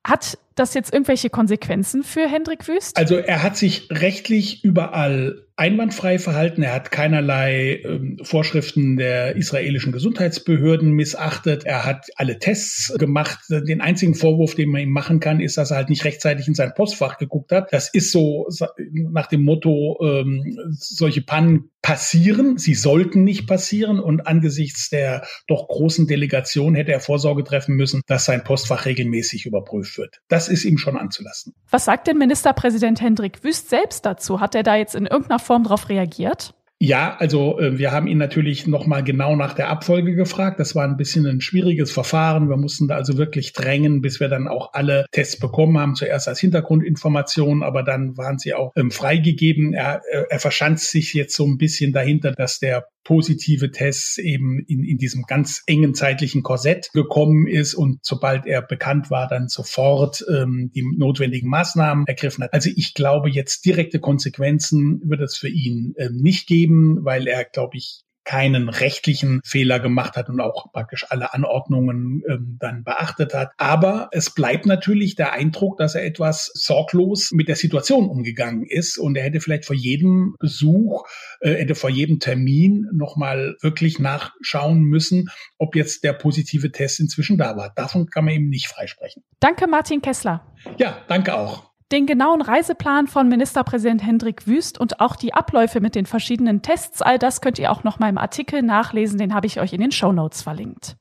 Hat 0.05 0.38
das 0.55 0.75
jetzt 0.75 0.93
irgendwelche 0.93 1.31
Konsequenzen 1.31 2.02
für 2.02 2.29
Hendrik 2.29 2.69
Wüst? 2.69 2.97
Also 2.97 3.17
er 3.17 3.43
hat 3.43 3.57
sich 3.57 3.88
rechtlich 3.91 4.64
überall 4.64 5.47
einwandfrei 5.62 6.19
verhalten. 6.19 6.64
Er 6.64 6.75
hat 6.75 6.90
keinerlei 6.90 7.83
ähm, 7.85 8.19
Vorschriften 8.25 8.97
der 8.97 9.37
israelischen 9.37 9.92
Gesundheitsbehörden 9.92 10.90
missachtet. 10.90 11.62
Er 11.64 11.85
hat 11.85 12.09
alle 12.16 12.40
Tests 12.40 12.92
gemacht. 12.99 13.38
Den 13.49 13.81
einzigen 13.81 14.16
Vorwurf, 14.16 14.57
den 14.57 14.71
man 14.71 14.81
ihm 14.81 14.90
machen 14.90 15.21
kann, 15.21 15.38
ist, 15.38 15.59
dass 15.59 15.71
er 15.71 15.76
halt 15.76 15.88
nicht 15.88 16.04
rechtzeitig 16.04 16.49
in 16.49 16.54
sein 16.54 16.73
Postfach 16.75 17.16
geguckt 17.16 17.52
hat. 17.52 17.73
Das 17.73 17.88
ist 17.95 18.11
so 18.11 18.49
nach 18.92 19.28
dem 19.28 19.45
Motto, 19.45 19.99
ähm, 20.02 20.59
solche 20.73 21.23
Pannen 21.23 21.71
passieren. 21.83 22.59
Sie 22.59 22.75
sollten 22.75 23.23
nicht 23.23 23.47
passieren. 23.47 24.00
Und 24.00 24.26
angesichts 24.26 24.88
der 24.88 25.26
doch 25.47 25.69
großen 25.69 26.07
Delegation 26.07 26.75
hätte 26.75 26.92
er 26.92 27.00
Vorsorge 27.00 27.45
treffen 27.45 27.75
müssen, 27.75 28.00
dass 28.07 28.25
sein 28.25 28.42
Postfach 28.45 28.87
regelmäßig 28.87 29.47
überprüft 29.47 29.99
wird. 29.99 30.21
Das 30.28 30.49
ist 30.49 30.64
ihm 30.64 30.78
schon 30.78 30.97
anzulassen. 30.97 31.54
Was 31.71 31.85
sagt 31.85 32.07
denn 32.07 32.19
Ministerpräsident 32.19 33.00
Hendrik 33.00 33.45
Wüst 33.45 33.69
selbst 33.69 34.07
dazu? 34.07 34.40
Hat 34.40 34.54
er 34.54 34.62
da 34.62 34.76
jetzt 34.76 34.95
in 34.95 35.07
irgendeiner 35.07 35.40
Form 35.40 35.52
darauf 35.59 35.89
reagiert? 35.89 36.55
Ja, 36.85 37.15
also 37.21 37.61
äh, 37.61 37.79
wir 37.79 37.93
haben 37.93 38.09
ihn 38.09 38.19
natürlich 38.19 38.67
nochmal 38.67 39.05
genau 39.05 39.37
nach 39.37 39.55
der 39.55 39.69
Abfolge 39.69 40.17
gefragt. 40.17 40.59
Das 40.59 40.75
war 40.75 40.83
ein 40.83 40.97
bisschen 40.97 41.25
ein 41.27 41.41
schwieriges 41.41 41.93
Verfahren. 41.93 42.49
Wir 42.49 42.57
mussten 42.57 42.89
da 42.89 42.97
also 42.97 43.17
wirklich 43.19 43.53
drängen, 43.53 44.01
bis 44.03 44.19
wir 44.19 44.29
dann 44.29 44.49
auch 44.49 44.73
alle 44.73 45.07
Tests 45.13 45.39
bekommen 45.39 45.79
haben. 45.79 45.95
Zuerst 45.95 46.27
als 46.27 46.41
Hintergrundinformation, 46.41 47.63
aber 47.63 47.85
dann 47.85 48.17
waren 48.17 48.41
sie 48.41 48.53
auch 48.55 48.73
ähm, 48.75 48.91
freigegeben. 48.91 49.75
Er, 49.75 50.03
äh, 50.11 50.25
er 50.29 50.41
verschanzt 50.41 50.91
sich 50.91 51.15
jetzt 51.15 51.37
so 51.37 51.47
ein 51.47 51.57
bisschen 51.57 51.93
dahinter, 51.93 52.33
dass 52.33 52.59
der 52.59 52.89
positive 53.05 53.71
Tests 53.71 54.19
eben 54.19 54.61
in, 54.67 54.85
in 54.85 54.99
diesem 54.99 55.23
ganz 55.23 55.63
engen 55.67 55.95
zeitlichen 55.95 56.43
Korsett 56.43 56.91
gekommen 56.93 57.47
ist 57.47 57.75
und 57.75 57.99
sobald 58.03 58.47
er 58.47 58.63
bekannt 58.63 59.11
war, 59.11 59.29
dann 59.29 59.49
sofort 59.49 60.25
ähm, 60.29 60.71
die 60.75 60.85
notwendigen 60.97 61.49
Maßnahmen 61.49 62.07
ergriffen 62.07 62.45
hat. 62.45 62.53
Also 62.53 62.71
ich 62.75 62.95
glaube, 62.95 63.31
jetzt 63.31 63.65
direkte 63.65 64.01
Konsequenzen 64.01 65.01
wird 65.05 65.21
es 65.21 65.37
für 65.37 65.49
ihn 65.49 65.95
ähm, 65.99 66.17
nicht 66.17 66.47
geben, 66.47 67.05
weil 67.05 67.27
er, 67.27 67.45
glaube 67.45 67.77
ich, 67.77 68.03
keinen 68.25 68.69
rechtlichen 68.69 69.41
Fehler 69.45 69.81
gemacht 69.81 70.17
hat 70.17 70.29
und 70.29 70.41
auch 70.41 70.73
praktisch 70.73 71.07
alle 71.09 71.35
Anordnungen 71.35 72.23
ähm, 72.29 72.57
dann 72.61 72.85
beachtet 72.85 73.35
hat. 73.35 73.50
Aber 73.57 74.09
es 74.12 74.31
bleibt 74.31 74.67
natürlich 74.67 75.17
der 75.17 75.33
Eindruck, 75.33 75.79
dass 75.79 75.95
er 75.95 76.05
etwas 76.05 76.50
sorglos 76.55 77.33
mit 77.33 77.49
der 77.49 77.57
Situation 77.57 78.09
umgegangen 78.09 78.64
ist 78.64 78.99
und 78.99 79.17
er 79.17 79.25
hätte 79.25 79.41
vielleicht 79.41 79.64
vor 79.64 79.76
jedem 79.76 80.37
Besuch, 80.38 81.05
äh, 81.41 81.55
hätte 81.55 81.75
vor 81.75 81.91
jedem 81.91 82.21
Termin 82.21 82.87
nochmal 82.93 83.57
wirklich 83.61 83.99
nachschauen 83.99 84.83
müssen, 84.83 85.29
ob 85.59 85.75
jetzt 85.75 86.05
der 86.05 86.12
positive 86.12 86.71
Test 86.71 87.00
inzwischen 87.00 87.38
da 87.38 87.57
war. 87.57 87.73
Davon 87.75 88.07
kann 88.07 88.25
man 88.25 88.35
ihm 88.35 88.49
nicht 88.49 88.69
freisprechen. 88.69 89.23
Danke, 89.41 89.67
Martin 89.67 90.00
Kessler. 90.00 90.47
Ja, 90.79 90.99
danke 91.09 91.35
auch. 91.35 91.72
Den 91.93 92.07
genauen 92.07 92.41
Reiseplan 92.41 93.07
von 93.07 93.29
Ministerpräsident 93.29 94.03
Hendrik 94.03 94.47
Wüst 94.47 94.81
und 94.81 95.01
auch 95.01 95.15
die 95.15 95.35
Abläufe 95.35 95.83
mit 95.83 95.95
den 95.95 96.07
verschiedenen 96.07 96.63
Tests, 96.63 97.03
all 97.03 97.19
das 97.19 97.43
könnt 97.43 97.59
ihr 97.59 97.71
auch 97.71 97.85
noch 97.85 97.99
mal 97.99 98.09
im 98.09 98.17
Artikel 98.17 98.63
nachlesen, 98.63 99.19
den 99.19 99.35
habe 99.35 99.47
ich 99.47 99.61
euch 99.61 99.75
in 99.75 99.83
den 99.83 99.93
Show 99.93 100.11
Notes 100.11 100.41
verlinkt. 100.41 100.97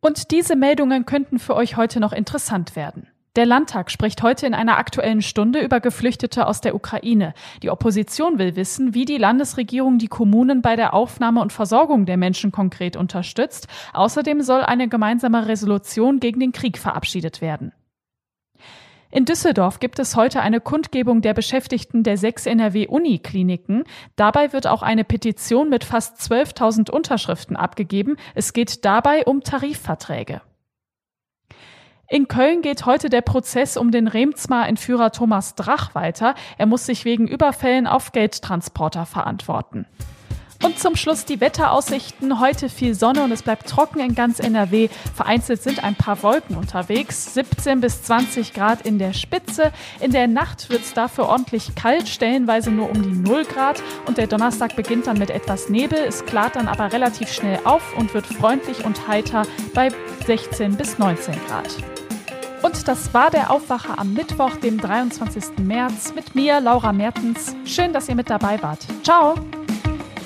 Und 0.00 0.32
diese 0.32 0.56
Meldungen 0.56 1.06
könnten 1.06 1.38
für 1.38 1.54
euch 1.54 1.76
heute 1.76 2.00
noch 2.00 2.12
interessant 2.12 2.74
werden. 2.74 3.06
Der 3.36 3.46
Landtag 3.46 3.92
spricht 3.92 4.24
heute 4.24 4.48
in 4.48 4.52
einer 4.52 4.78
aktuellen 4.78 5.22
Stunde 5.22 5.60
über 5.60 5.78
Geflüchtete 5.78 6.44
aus 6.48 6.60
der 6.60 6.74
Ukraine. 6.74 7.34
Die 7.62 7.70
Opposition 7.70 8.40
will 8.40 8.56
wissen, 8.56 8.94
wie 8.94 9.04
die 9.04 9.18
Landesregierung 9.18 9.98
die 9.98 10.08
Kommunen 10.08 10.60
bei 10.60 10.74
der 10.74 10.92
Aufnahme 10.92 11.40
und 11.40 11.52
Versorgung 11.52 12.04
der 12.04 12.16
Menschen 12.16 12.50
konkret 12.50 12.96
unterstützt. 12.96 13.68
Außerdem 13.92 14.42
soll 14.42 14.62
eine 14.62 14.88
gemeinsame 14.88 15.46
Resolution 15.46 16.18
gegen 16.18 16.40
den 16.40 16.50
Krieg 16.50 16.78
verabschiedet 16.78 17.40
werden. 17.40 17.72
In 19.14 19.26
Düsseldorf 19.26 19.78
gibt 19.78 19.98
es 19.98 20.16
heute 20.16 20.40
eine 20.40 20.58
Kundgebung 20.58 21.20
der 21.20 21.34
Beschäftigten 21.34 22.02
der 22.02 22.16
sechs 22.16 22.46
NRW-Unikliniken. 22.46 23.84
Dabei 24.16 24.54
wird 24.54 24.66
auch 24.66 24.80
eine 24.80 25.04
Petition 25.04 25.68
mit 25.68 25.84
fast 25.84 26.18
12.000 26.18 26.90
Unterschriften 26.90 27.54
abgegeben. 27.54 28.16
Es 28.34 28.54
geht 28.54 28.86
dabei 28.86 29.26
um 29.26 29.42
Tarifverträge. 29.42 30.40
In 32.08 32.26
Köln 32.26 32.62
geht 32.62 32.86
heute 32.86 33.10
der 33.10 33.20
Prozess 33.20 33.76
um 33.76 33.90
den 33.90 34.08
Remzmar-Entführer 34.08 35.12
Thomas 35.12 35.56
Drach 35.56 35.94
weiter. 35.94 36.34
Er 36.56 36.64
muss 36.64 36.86
sich 36.86 37.04
wegen 37.04 37.28
Überfällen 37.28 37.86
auf 37.86 38.12
Geldtransporter 38.12 39.04
verantworten. 39.04 39.84
Und 40.62 40.78
zum 40.78 40.94
Schluss 40.94 41.24
die 41.24 41.40
Wetteraussichten. 41.40 42.38
Heute 42.38 42.68
viel 42.68 42.94
Sonne 42.94 43.24
und 43.24 43.32
es 43.32 43.42
bleibt 43.42 43.68
trocken 43.68 43.98
in 43.98 44.14
ganz 44.14 44.38
NRW. 44.38 44.88
Vereinzelt 45.14 45.60
sind 45.60 45.82
ein 45.82 45.96
paar 45.96 46.22
Wolken 46.22 46.56
unterwegs. 46.56 47.34
17 47.34 47.80
bis 47.80 48.02
20 48.04 48.54
Grad 48.54 48.82
in 48.82 48.98
der 49.00 49.12
Spitze. 49.12 49.72
In 50.00 50.12
der 50.12 50.28
Nacht 50.28 50.70
wird 50.70 50.82
es 50.82 50.94
dafür 50.94 51.28
ordentlich 51.28 51.74
kalt, 51.74 52.08
stellenweise 52.08 52.70
nur 52.70 52.90
um 52.90 53.02
die 53.02 53.10
0 53.10 53.44
Grad. 53.44 53.82
Und 54.06 54.18
der 54.18 54.28
Donnerstag 54.28 54.76
beginnt 54.76 55.08
dann 55.08 55.18
mit 55.18 55.30
etwas 55.30 55.68
Nebel. 55.68 55.98
Es 55.98 56.24
klart 56.24 56.54
dann 56.54 56.68
aber 56.68 56.92
relativ 56.92 57.32
schnell 57.32 57.58
auf 57.64 57.82
und 57.96 58.14
wird 58.14 58.26
freundlich 58.26 58.84
und 58.84 59.08
heiter 59.08 59.42
bei 59.74 59.90
16 60.26 60.76
bis 60.76 60.96
19 60.96 61.34
Grad. 61.48 61.76
Und 62.62 62.86
das 62.86 63.12
war 63.12 63.30
der 63.30 63.50
Aufwacher 63.50 63.98
am 63.98 64.12
Mittwoch, 64.12 64.54
dem 64.56 64.78
23. 64.80 65.58
März, 65.58 66.14
mit 66.14 66.36
mir, 66.36 66.60
Laura 66.60 66.92
Mertens. 66.92 67.56
Schön, 67.64 67.92
dass 67.92 68.08
ihr 68.08 68.14
mit 68.14 68.30
dabei 68.30 68.62
wart. 68.62 68.86
Ciao! 69.02 69.34